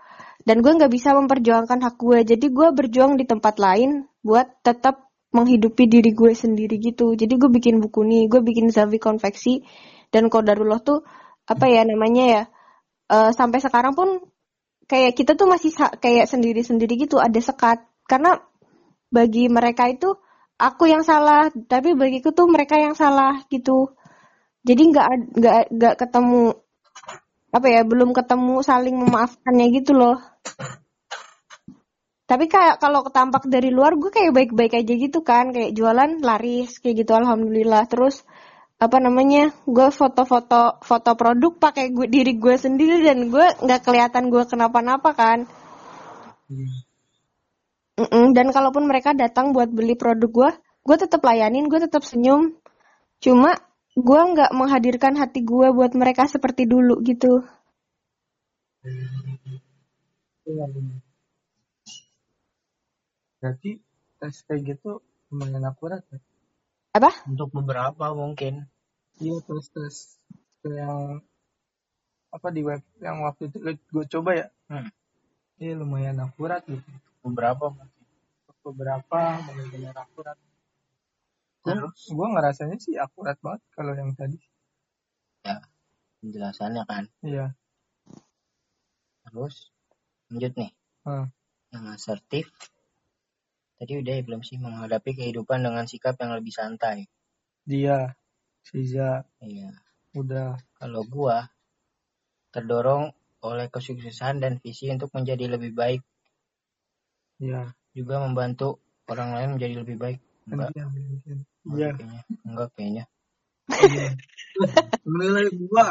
[0.48, 5.12] Dan gue nggak bisa memperjuangkan hak gue, jadi gue berjuang di tempat lain buat tetap
[5.30, 7.14] menghidupi diri gue sendiri gitu.
[7.14, 9.62] Jadi gue bikin buku nih, gue bikin Zavi konveksi.
[10.10, 11.06] Dan Kodarullah tuh
[11.46, 12.42] apa ya namanya ya
[13.14, 14.26] eh, sampai sekarang pun
[14.90, 15.70] kayak kita tuh masih
[16.02, 17.22] kayak sendiri-sendiri gitu.
[17.22, 17.86] Ada sekat.
[18.10, 18.42] Karena
[19.10, 20.14] bagi mereka itu
[20.60, 23.94] aku yang salah tapi bagiku tuh mereka yang salah gitu.
[24.64, 25.08] Jadi nggak
[25.40, 26.54] nggak nggak ketemu
[27.50, 30.18] apa ya belum ketemu saling memaafkannya gitu loh.
[32.30, 36.78] Tapi kayak kalau ketampak dari luar gue kayak baik-baik aja gitu kan kayak jualan laris
[36.78, 37.90] kayak gitu alhamdulillah.
[37.90, 38.22] Terus
[38.80, 44.32] apa namanya gue foto-foto foto produk pakai gue diri gue sendiri dan gue nggak kelihatan
[44.32, 45.40] gue kenapa-napa kan
[48.00, 50.52] Mm-mm, dan kalaupun mereka datang buat beli produk gue
[50.88, 52.56] gue tetap layanin gue tetap senyum.
[53.20, 53.60] Cuma
[53.92, 57.44] gue nggak menghadirkan hati gue buat mereka seperti dulu gitu.
[63.44, 63.84] Berarti
[64.24, 65.04] tes kayak gitu
[65.36, 66.24] lumayan akurat ya?
[66.96, 67.12] Apa?
[67.28, 68.64] Untuk beberapa mungkin.
[69.20, 69.96] Iya tes tes
[70.64, 71.20] yang
[72.32, 73.58] apa di web yang waktu itu
[73.92, 74.48] gue coba ya?
[74.72, 74.88] Hmm.
[75.60, 76.88] iya lumayan akurat gitu
[77.24, 78.06] beberapa mungkin.
[78.60, 80.38] Beberapa benar-benar akurat.
[81.64, 82.00] Terus?
[82.12, 84.38] gue ngerasanya sih akurat banget kalau yang tadi.
[85.44, 85.64] Ya
[86.20, 87.04] penjelasannya kan.
[87.24, 87.56] Iya.
[89.28, 89.72] Terus
[90.30, 90.72] lanjut nih.
[91.08, 91.32] Hmm.
[91.70, 92.52] yang asertif.
[93.80, 97.08] Tadi udah ya belum sih menghadapi kehidupan dengan sikap yang lebih santai.
[97.64, 98.12] Dia
[98.66, 99.72] Siza iya.
[100.14, 100.60] Udah.
[100.76, 101.48] Kalau gua
[102.52, 106.02] terdorong oleh kesuksesan dan visi untuk menjadi lebih baik
[107.40, 107.62] iya.
[107.96, 108.80] Juga membantu
[109.10, 110.20] orang lain menjadi lebih baik.
[110.50, 111.90] Enggak enggak iya.
[111.94, 112.22] kayaknya.
[112.46, 113.06] Enggak kayaknya.
[115.06, 115.88] Menilai gua.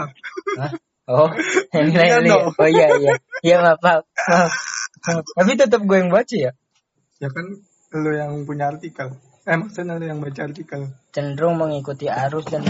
[1.08, 1.30] Oh
[1.72, 2.52] yang lain Iya dong.
[2.52, 3.14] oh iya iya.
[3.40, 4.52] Iya maaf maaf, maaf.
[5.24, 6.52] Tapi tetap gue yang baca ya?
[7.16, 7.46] Ya kan
[7.96, 9.16] lo yang punya artikel.
[9.48, 10.92] Eh maksudnya lo yang baca artikel.
[11.14, 12.68] Cenderung mengikuti arus dan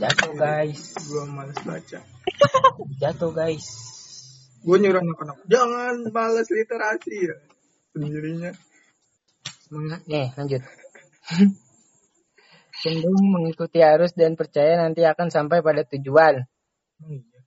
[0.00, 0.96] jatuh guys.
[1.12, 2.00] gua males baca.
[2.96, 3.99] Jatuh guys
[4.60, 7.36] gue nyuruh anak-anak jangan males literasi ya
[7.94, 8.50] sendirinya.
[9.70, 10.62] Meng- nih lanjut.
[12.80, 16.48] Cenderung mengikuti arus dan percaya nanti akan sampai pada tujuan.
[17.00, 17.40] Oh, iya.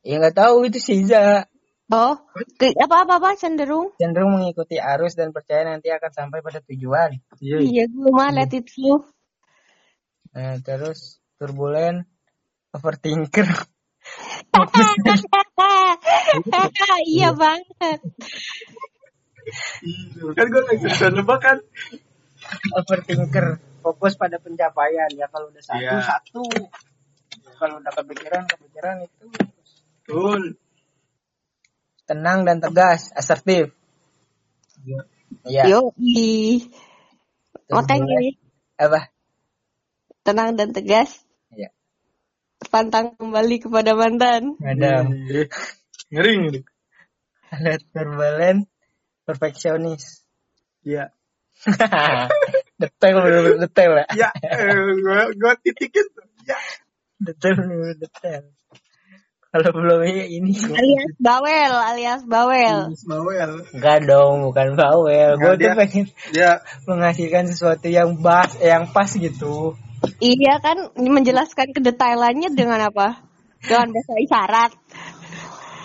[0.00, 1.44] ya nggak tahu itu Siza
[1.92, 2.14] oh
[2.56, 3.92] ke- apa apa apa cenderung?
[3.96, 7.20] Cenderung mengikuti arus dan percaya nanti akan sampai pada tujuan.
[7.40, 7.84] Iya iya.
[7.88, 9.04] Gue mah let it flow.
[10.36, 12.04] Nah terus turbulen
[12.76, 13.48] overthinker
[17.14, 18.00] iya banget.
[20.36, 21.58] kan gue lagi bisa nebak kan
[22.76, 26.00] overthinker fokus pada pencapaian ya kalau udah satu Iya.
[26.04, 26.42] satu
[27.56, 29.26] kalau udah kepikiran kepikiran itu
[30.06, 30.42] betul
[32.04, 33.72] tenang dan tegas asertif
[34.84, 35.00] Iya.
[35.46, 35.62] Iya.
[35.70, 35.80] Yo,
[37.70, 38.34] makanya
[38.80, 39.12] apa
[40.24, 41.20] tenang dan tegas.
[41.52, 41.68] Iya.
[42.70, 44.54] Pantang kembali kepada mantan.
[44.62, 45.44] ada Iya.
[46.10, 46.60] ngeri ngeri
[47.50, 48.60] alert turbulent
[49.26, 50.22] perfeksionis
[50.82, 51.10] Iya.
[52.80, 56.24] detail bener detail ya Ya, eh, gue gue titikin tuh.
[56.46, 56.56] Ya.
[57.20, 58.42] detail bener detail
[59.50, 62.86] kalau belum ini ini Alias bawel, alias bawel.
[62.86, 63.66] Miss Bawel.
[63.74, 66.50] enggak dong bukan bawel gue tuh dia- pengen Dia
[66.86, 69.74] menghasilkan sesuatu yang pas yang pas gitu
[70.20, 73.24] Iya kan menjelaskan kedetailannya dengan apa?
[73.64, 74.72] Dengan bahasa isyarat.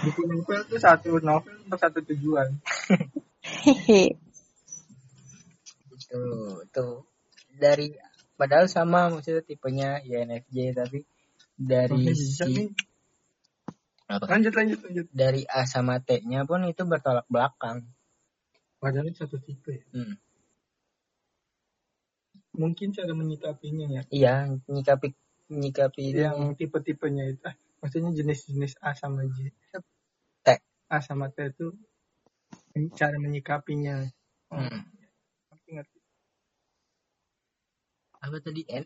[0.05, 2.59] bikin novel tuh satu novel untuk satu tujuan.
[5.95, 6.21] Itu
[6.69, 7.07] tuh
[7.55, 7.95] dari
[8.35, 11.07] padahal sama maksudnya tipenya INFJ tapi
[11.55, 12.75] dari Oke, si
[14.05, 14.25] apa?
[14.29, 15.07] Lanjut lanjut lanjut.
[15.09, 17.89] dari A sama T-nya pun itu bertolak belakang.
[18.77, 19.81] Padahal itu satu tipe.
[19.81, 19.85] ya.
[19.95, 20.13] Hmm.
[22.55, 24.01] Mungkin cara menyikapinya ya.
[24.09, 24.33] Iya,
[24.71, 25.11] nyikapi
[25.51, 29.51] nyikapi Yang tipe-tipenya itu, ah, maksudnya jenis-jenis A sama J.
[30.41, 30.47] T.
[30.89, 31.75] A sama T itu
[32.95, 34.07] cara menyikapinya.
[34.51, 34.83] Oh, Hmm.
[35.51, 35.97] ngerti ngerti.
[38.25, 38.85] apa tadi N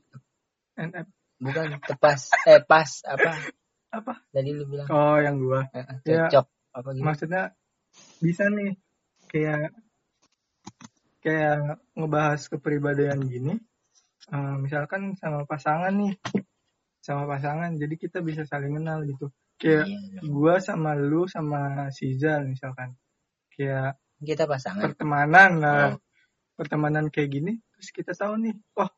[0.76, 1.08] NF
[1.40, 3.32] bukan tepas eh pas apa
[3.98, 4.14] apa?
[4.36, 5.64] tadi lu bilang Oh, yang gua.
[5.72, 6.28] Eh, Ya.
[6.28, 6.46] cocok
[6.76, 7.44] apa gitu maksudnya
[8.20, 8.76] bisa nih
[9.32, 9.72] kayak
[11.20, 13.54] kayak ngebahas kepribadian gini
[14.30, 16.16] eh, misalkan sama pasangan nih.
[17.00, 19.32] Sama pasangan jadi kita bisa saling kenal gitu.
[19.60, 22.96] Kayak Iya, gua sama lu sama si Zal misalkan.
[23.56, 24.92] Kayak kita pasangan.
[24.92, 25.96] pertemanan lah Oh.
[26.60, 28.92] pertemanan kayak gini terus kita tahu nih oh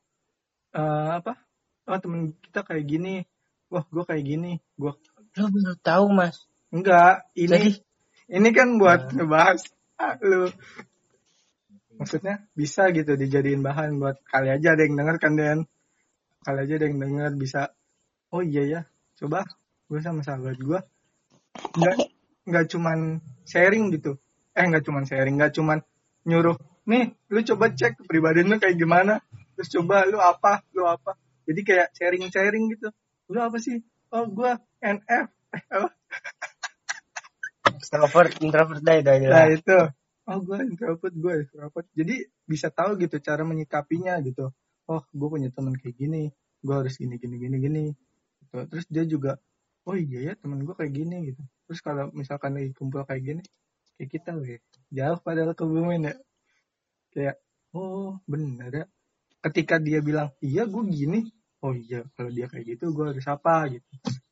[0.74, 1.38] eh, apa?
[1.86, 3.22] Oh temen kita kayak gini.
[3.69, 4.57] Wah gua kayak gini.
[4.78, 4.97] Gua
[5.38, 6.38] lu baru tahu mas.
[6.74, 7.72] Enggak ini Jadi?
[8.34, 9.24] ini kan buat Nah.
[9.24, 9.61] ngebahas
[9.97, 10.49] ah, lu
[12.02, 15.60] maksudnya bisa gitu dijadiin bahan buat kali aja ada yang denger kan Den?
[16.41, 17.62] Kali aja ada yang denger bisa
[18.34, 18.82] oh iya ya
[19.22, 19.45] coba
[19.86, 20.80] gue sama sahabat gue
[21.78, 21.97] nggak
[22.49, 24.18] nggak cuman sharing gitu.
[24.58, 25.86] Eh nggak cuman sharing nggak cuman
[26.26, 26.58] nyuruh
[26.89, 29.22] nih lu coba cek kepribadian lu kayak gimana?
[29.54, 30.66] Terus coba lu apa?
[30.74, 31.14] Lu apa?
[31.45, 32.89] Jadi kayak sharing sharing gitu.
[33.30, 33.78] Lu apa sih?
[34.10, 35.30] Oh gue NF
[37.78, 39.28] extrovert introvert dah itu aja.
[39.30, 39.78] Nah itu,
[40.32, 41.88] oh gue introvert, gue extrovert.
[41.92, 42.16] Jadi
[42.48, 44.56] bisa tahu gitu cara menyikapinya gitu.
[44.88, 46.32] Oh gue punya teman kayak gini,
[46.64, 47.84] gue harus gini gini gini gini.
[48.40, 48.56] Gitu.
[48.72, 49.32] Terus dia juga,
[49.84, 51.42] oh iya ya teman gue kayak gini gitu.
[51.68, 53.44] Terus kalau misalkan lagi kumpul kayak gini,
[54.00, 56.16] kayak kita weh, jauh padahal kebumen ya.
[57.12, 57.36] Kayak,
[57.76, 58.86] oh bener ya.
[59.42, 61.28] Ketika dia bilang, iya gue gini,
[61.62, 63.90] oh iya kalau dia kayak gitu gue harus apa gitu.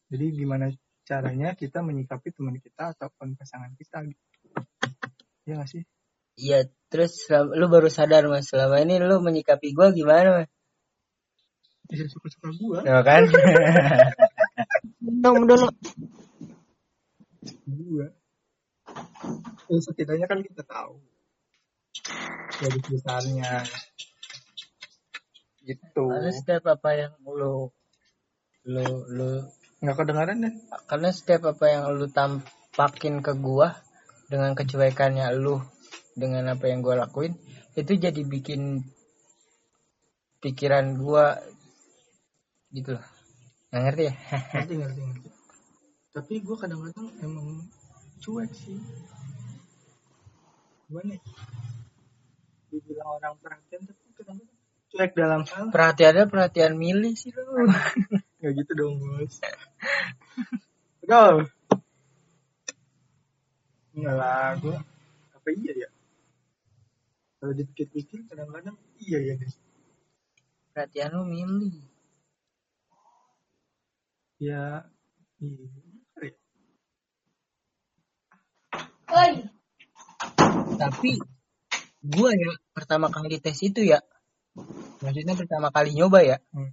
[0.09, 0.71] Jadi gimana
[1.05, 4.38] caranya kita menyikapi teman kita ataupun pasangan kita gitu.
[5.49, 5.83] Iya gak sih?
[6.37, 6.59] iya
[6.93, 10.49] terus selama- lu baru sadar mas selama ini lu menyikapi gua gimana mas
[11.89, 12.79] Bisa suka-suka gua.
[12.85, 13.25] ya kan
[15.01, 15.67] Minum dulu.
[17.65, 18.07] Gua.
[19.69, 21.01] Ya, setidaknya kan kita tahu.
[22.61, 23.65] Dari besarnya.
[25.65, 26.01] Gitu.
[26.05, 27.69] karena setiap apa yang lu
[28.69, 29.29] lu lu
[29.81, 30.53] Nggak kedengaran deh.
[30.85, 33.73] karena setiap apa yang lu tampakin ke gua
[34.29, 35.57] dengan kecuekannya lu
[36.13, 37.33] dengan apa yang gua lakuin
[37.73, 38.85] itu jadi bikin
[40.39, 41.41] pikiran gua
[42.69, 43.05] gitu loh
[43.73, 44.13] nggak ngerti ya
[44.53, 45.29] Ngerti, ngerti, ngerti.
[46.09, 47.69] Tapi gua kadang-kadang emang
[48.19, 48.77] cuek sih.
[50.89, 51.21] Gimana ya?
[52.73, 54.57] Dibilang orang perhatian tapi kadang-kadang
[54.89, 55.65] cuek dalam hal.
[55.69, 57.69] perhatiannya perhatian milih sih lu
[58.41, 59.37] Nggak gitu dong, bos.
[61.09, 61.45] Go.
[63.99, 64.77] Enggak lah, gua
[65.35, 65.89] apa iya ya?
[67.39, 69.55] Kalau dipikir-pikir kadang-kadang iya ya guys.
[70.71, 71.75] perhatian lu milih
[74.39, 74.87] Ya,
[75.43, 75.67] iya.
[79.03, 79.43] kali.
[80.79, 81.11] tapi
[81.99, 83.99] gua ya pertama kali tes itu ya
[85.03, 86.71] maksudnya pertama kali nyoba ya Hmm.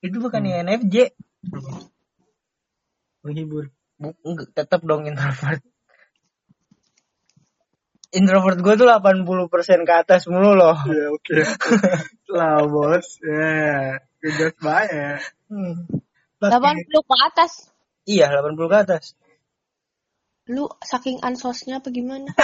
[0.00, 0.64] itu bukan Hmm.
[0.64, 1.12] INFJ
[3.20, 3.68] Menghibur.
[4.00, 5.60] Bu, enggak, tetap dong introvert
[8.10, 11.34] introvert gue tuh 80% ke atas mulu loh Ya oke.
[12.30, 13.06] lah bos.
[13.22, 15.22] Ya, kejas banget.
[15.50, 15.86] Hmm.
[16.38, 17.52] pakai 80 ke atas.
[18.06, 19.04] iya 80 ke atas.
[20.50, 22.30] Lu saking ansosnya apa gimana?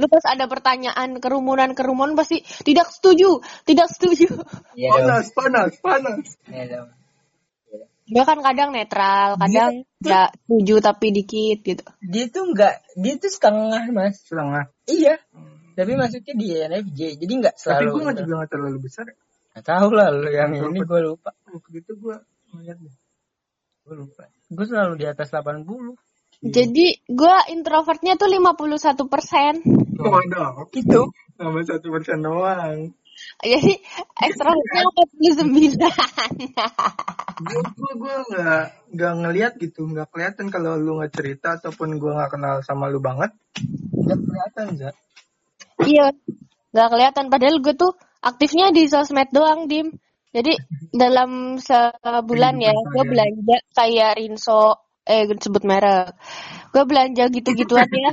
[0.00, 3.38] Lu pas ada pertanyaan kerumunan-kerumunan pasti tidak setuju,
[3.68, 4.42] tidak setuju.
[4.74, 4.90] Iya.
[4.98, 6.24] Panas, panas, panas.
[6.48, 6.88] Iya dong.
[8.10, 11.84] Dia kan kadang netral, kadang ya setuju tapi dikit gitu.
[12.02, 14.18] Dia tuh enggak, dia tuh setengah mas.
[14.26, 14.66] Setengah.
[14.90, 15.22] Iya.
[15.78, 17.88] Tapi maksudnya di NFJ, jadi enggak Tapi selalu.
[17.94, 19.04] gue nggak juga nggak terlalu besar.
[19.06, 19.16] ya.
[19.54, 21.30] Nggak tahu lah lu yang ini gue lupa.
[21.46, 22.16] Waktu itu gue
[22.52, 22.94] ngeliat deh.
[23.86, 24.22] Gue lupa.
[24.50, 25.94] Gue selalu di atas 80.
[26.40, 29.60] Jadi gua introvertnya tuh 51 persen.
[30.00, 31.12] Waduh, Gitu.
[31.36, 32.96] Tambah satu persen doang.
[33.40, 33.72] Jadi
[34.20, 35.80] ekstrovertnya 49.
[37.40, 42.12] Gue gue gue nggak nggak ngeliat gitu, nggak kelihatan kalau lu nggak cerita ataupun gue
[42.12, 43.32] nggak kenal sama lu banget.
[43.96, 44.94] Nggak kelihatan Zak.
[45.88, 46.12] iya,
[46.76, 47.24] nggak kelihatan.
[47.32, 49.88] Padahal gue tuh aktifnya di sosmed doang, Dim.
[50.30, 50.54] Jadi
[50.94, 56.12] dalam sebulan ya, gue belanja kayak Rinso, eh gue sebut merek.
[56.70, 58.12] Gue belanja gitu-gituan ya.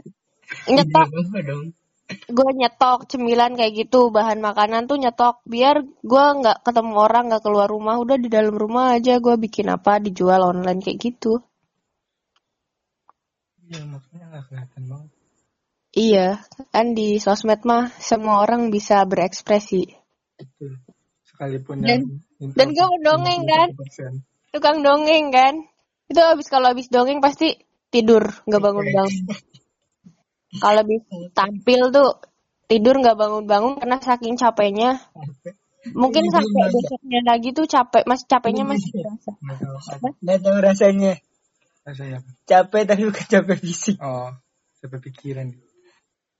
[0.71, 1.75] Nyetok, Apa dong?
[2.07, 5.43] Gue nyetok cemilan kayak gitu, bahan makanan tuh nyetok.
[5.43, 7.99] Biar gue nggak ketemu orang, nggak keluar rumah.
[7.99, 11.43] Udah di dalam rumah aja gue bikin apa, dijual online kayak gitu.
[13.67, 15.09] Iya maksudnya nggak kelihatan banget.
[15.97, 16.27] Iya,
[16.71, 19.91] kan di sosmed mah semua orang bisa berekspresi.
[20.39, 20.79] Betul.
[21.27, 23.67] Sekalipun Dan- yang dan gue mendongeng, kan?
[23.73, 24.53] 51%.
[24.53, 25.53] Tukang dongeng kan?
[26.07, 27.57] Itu habis kalau habis dongeng pasti
[27.89, 29.25] tidur, nggak bangun-bangun.
[30.47, 31.03] Kalau habis
[31.35, 32.23] tampil tuh
[32.71, 34.99] tidur nggak bangun-bangun karena saking capeknya.
[35.95, 39.31] Mungkin sampai besoknya lagi tuh capek, mas capeknya masih terasa.
[40.19, 41.13] Nggak tahu rasanya.
[41.87, 42.19] rasanya.
[42.43, 43.95] Capek tapi bukan capek fisik.
[44.03, 44.31] Oh,
[44.83, 45.55] sampai pikiran.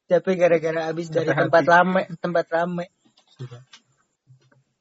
[0.07, 1.71] Capek gara-gara habis dari Capek tempat hati.
[1.71, 2.45] rame, tempat.
[3.35, 3.63] Sudah.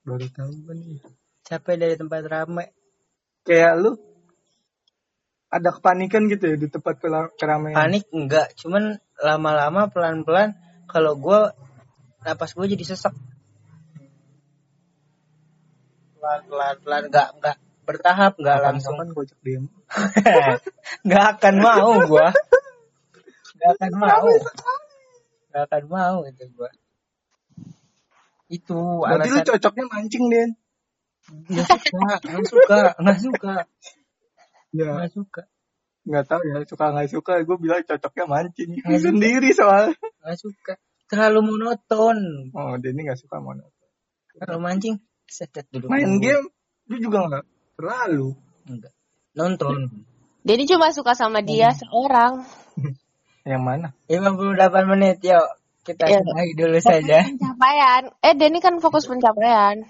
[0.06, 0.78] Baru tahu kan.
[1.46, 2.64] Capek dari tempat rame.
[3.46, 3.94] Kayak lu
[5.46, 6.98] ada kepanikan gitu ya di tempat
[7.38, 7.76] keramaian.
[7.76, 10.58] Panik enggak, cuman lama-lama pelan-pelan
[10.90, 11.40] kalau gue
[12.26, 13.14] napas gue jadi sesak.
[16.18, 18.98] Pelan-pelan pelan enggak enggak bertahap enggak langsung.
[18.98, 19.64] Kapan gojek diem?
[21.06, 22.34] Nggak akan mau gua.
[23.54, 24.30] Nggak akan mau.
[25.54, 26.70] Nggak akan mau itu gua.
[28.50, 30.50] Itu Berarti lu alasan cocoknya mancing, Den.
[31.26, 33.54] nggak suka, nggak suka, nggak suka,
[34.76, 35.42] Ya, nggak suka,
[36.04, 37.32] nggak tahu ya, suka nggak suka.
[37.48, 38.70] Gue bilang cocoknya mancing.
[38.76, 38.98] Suka.
[39.00, 39.96] Sendiri soal.
[40.20, 40.72] nggak suka.
[41.08, 42.18] Terlalu monoton.
[42.52, 43.72] Oh, Denny nggak suka mono.
[44.36, 45.88] Kalau mancing, setet duduk.
[45.88, 46.22] Main dulu.
[46.22, 46.46] game,
[46.92, 47.44] lu juga nggak
[47.80, 48.28] terlalu.
[48.68, 48.92] Enggak.
[49.32, 50.04] Nonton.
[50.46, 52.44] Jadi cuma suka sama dia seorang.
[53.50, 53.88] Yang mana?
[54.10, 55.46] 58 menit, yuk.
[55.86, 56.18] Kita Iya.
[56.18, 57.18] sudahi dulu saja.
[57.22, 58.02] Pencapaian.
[58.18, 59.86] Eh, Denny kan fokus pencapaian.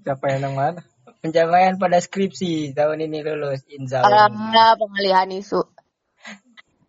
[0.00, 0.80] Siapa yang mana?
[1.24, 4.28] Pencapaian pada skripsi tahun ini lulus, insya Allah.
[4.28, 5.64] Ada pengalihan isu.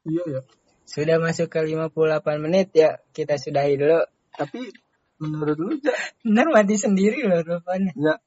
[0.03, 0.41] Iya ya.
[0.83, 4.03] Sudah masuk ke 58 menit ya, kita sudahi dulu.
[4.35, 4.75] Tapi
[5.23, 7.95] menurut lu, Ja, Bener mati sendiri loh rupanya.
[7.95, 8.19] Ja,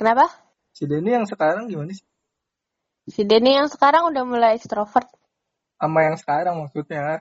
[0.00, 0.32] Kenapa?
[0.72, 2.08] si Denny yang sekarang gimana sih?
[3.12, 5.08] Si Denny yang sekarang udah mulai extrovert.
[5.76, 7.20] Sama yang sekarang maksudnya.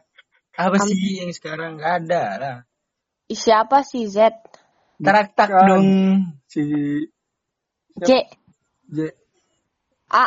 [0.55, 2.57] Apa sih yang sekarang nggak ada lah.
[3.27, 4.39] Siapa sih Z?
[5.03, 5.83] Teraktak dong.
[6.47, 6.63] Si
[7.95, 8.27] J.
[8.91, 8.99] J.
[10.11, 10.25] A.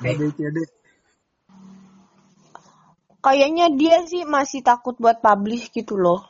[0.00, 0.56] B, C, D.
[3.20, 6.24] Kayaknya dia sih masih takut buat publish gitu loh.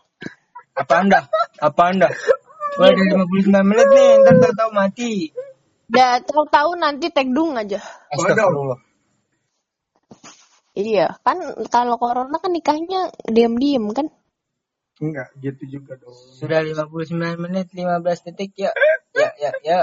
[0.74, 1.30] Apa anda?
[1.62, 2.08] Apa anda?
[2.76, 5.12] Wah, dari 59 menit nih, ntar tahu-tahu mati.
[5.94, 7.78] Ya tahu-tahu nanti tag dung aja.
[8.10, 8.80] Astagfirullah.
[10.76, 11.40] Iya, kan
[11.72, 14.12] kalau corona kan nikahnya diam-diam kan?
[15.00, 16.12] Enggak, gitu juga dong.
[16.12, 18.72] Sudah 59 menit, 15 detik ya.
[19.16, 19.80] Ya, ya, ya.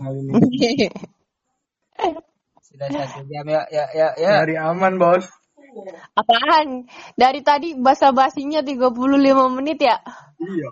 [0.00, 0.88] Ini
[2.72, 4.30] Sudah satu jam ya, ya, ya, ya.
[4.40, 5.28] nyari aman, Bos.
[6.16, 6.88] Apaan?
[7.20, 10.00] Dari tadi basa-basinya 35 menit ya?
[10.40, 10.70] Iya.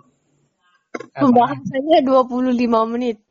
[1.13, 3.21] Pembahasannya 25 menit.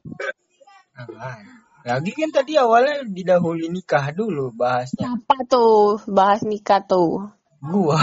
[0.94, 1.42] Apaan?
[1.80, 5.16] Lagi kan tadi awalnya didahului nikah dulu bahasnya.
[5.18, 5.98] Apa tuh?
[6.06, 7.26] Bahas nikah tuh.
[7.58, 7.98] Gua.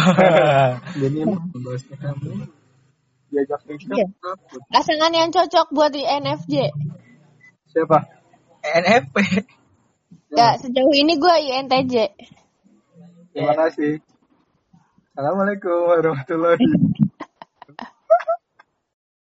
[1.02, 1.24] Jadi
[1.64, 2.44] bahasnya kamu
[3.32, 4.08] diajak nikah Iya.
[4.20, 4.62] takut.
[4.68, 6.76] Pasangan yang cocok buat di NFJ.
[7.72, 7.98] Siapa?
[8.64, 9.16] NFP.
[10.36, 11.96] Ya, sejauh ini gue INTJ.
[13.32, 14.04] Terima kasih.
[15.16, 16.62] Assalamualaikum warahmatullahi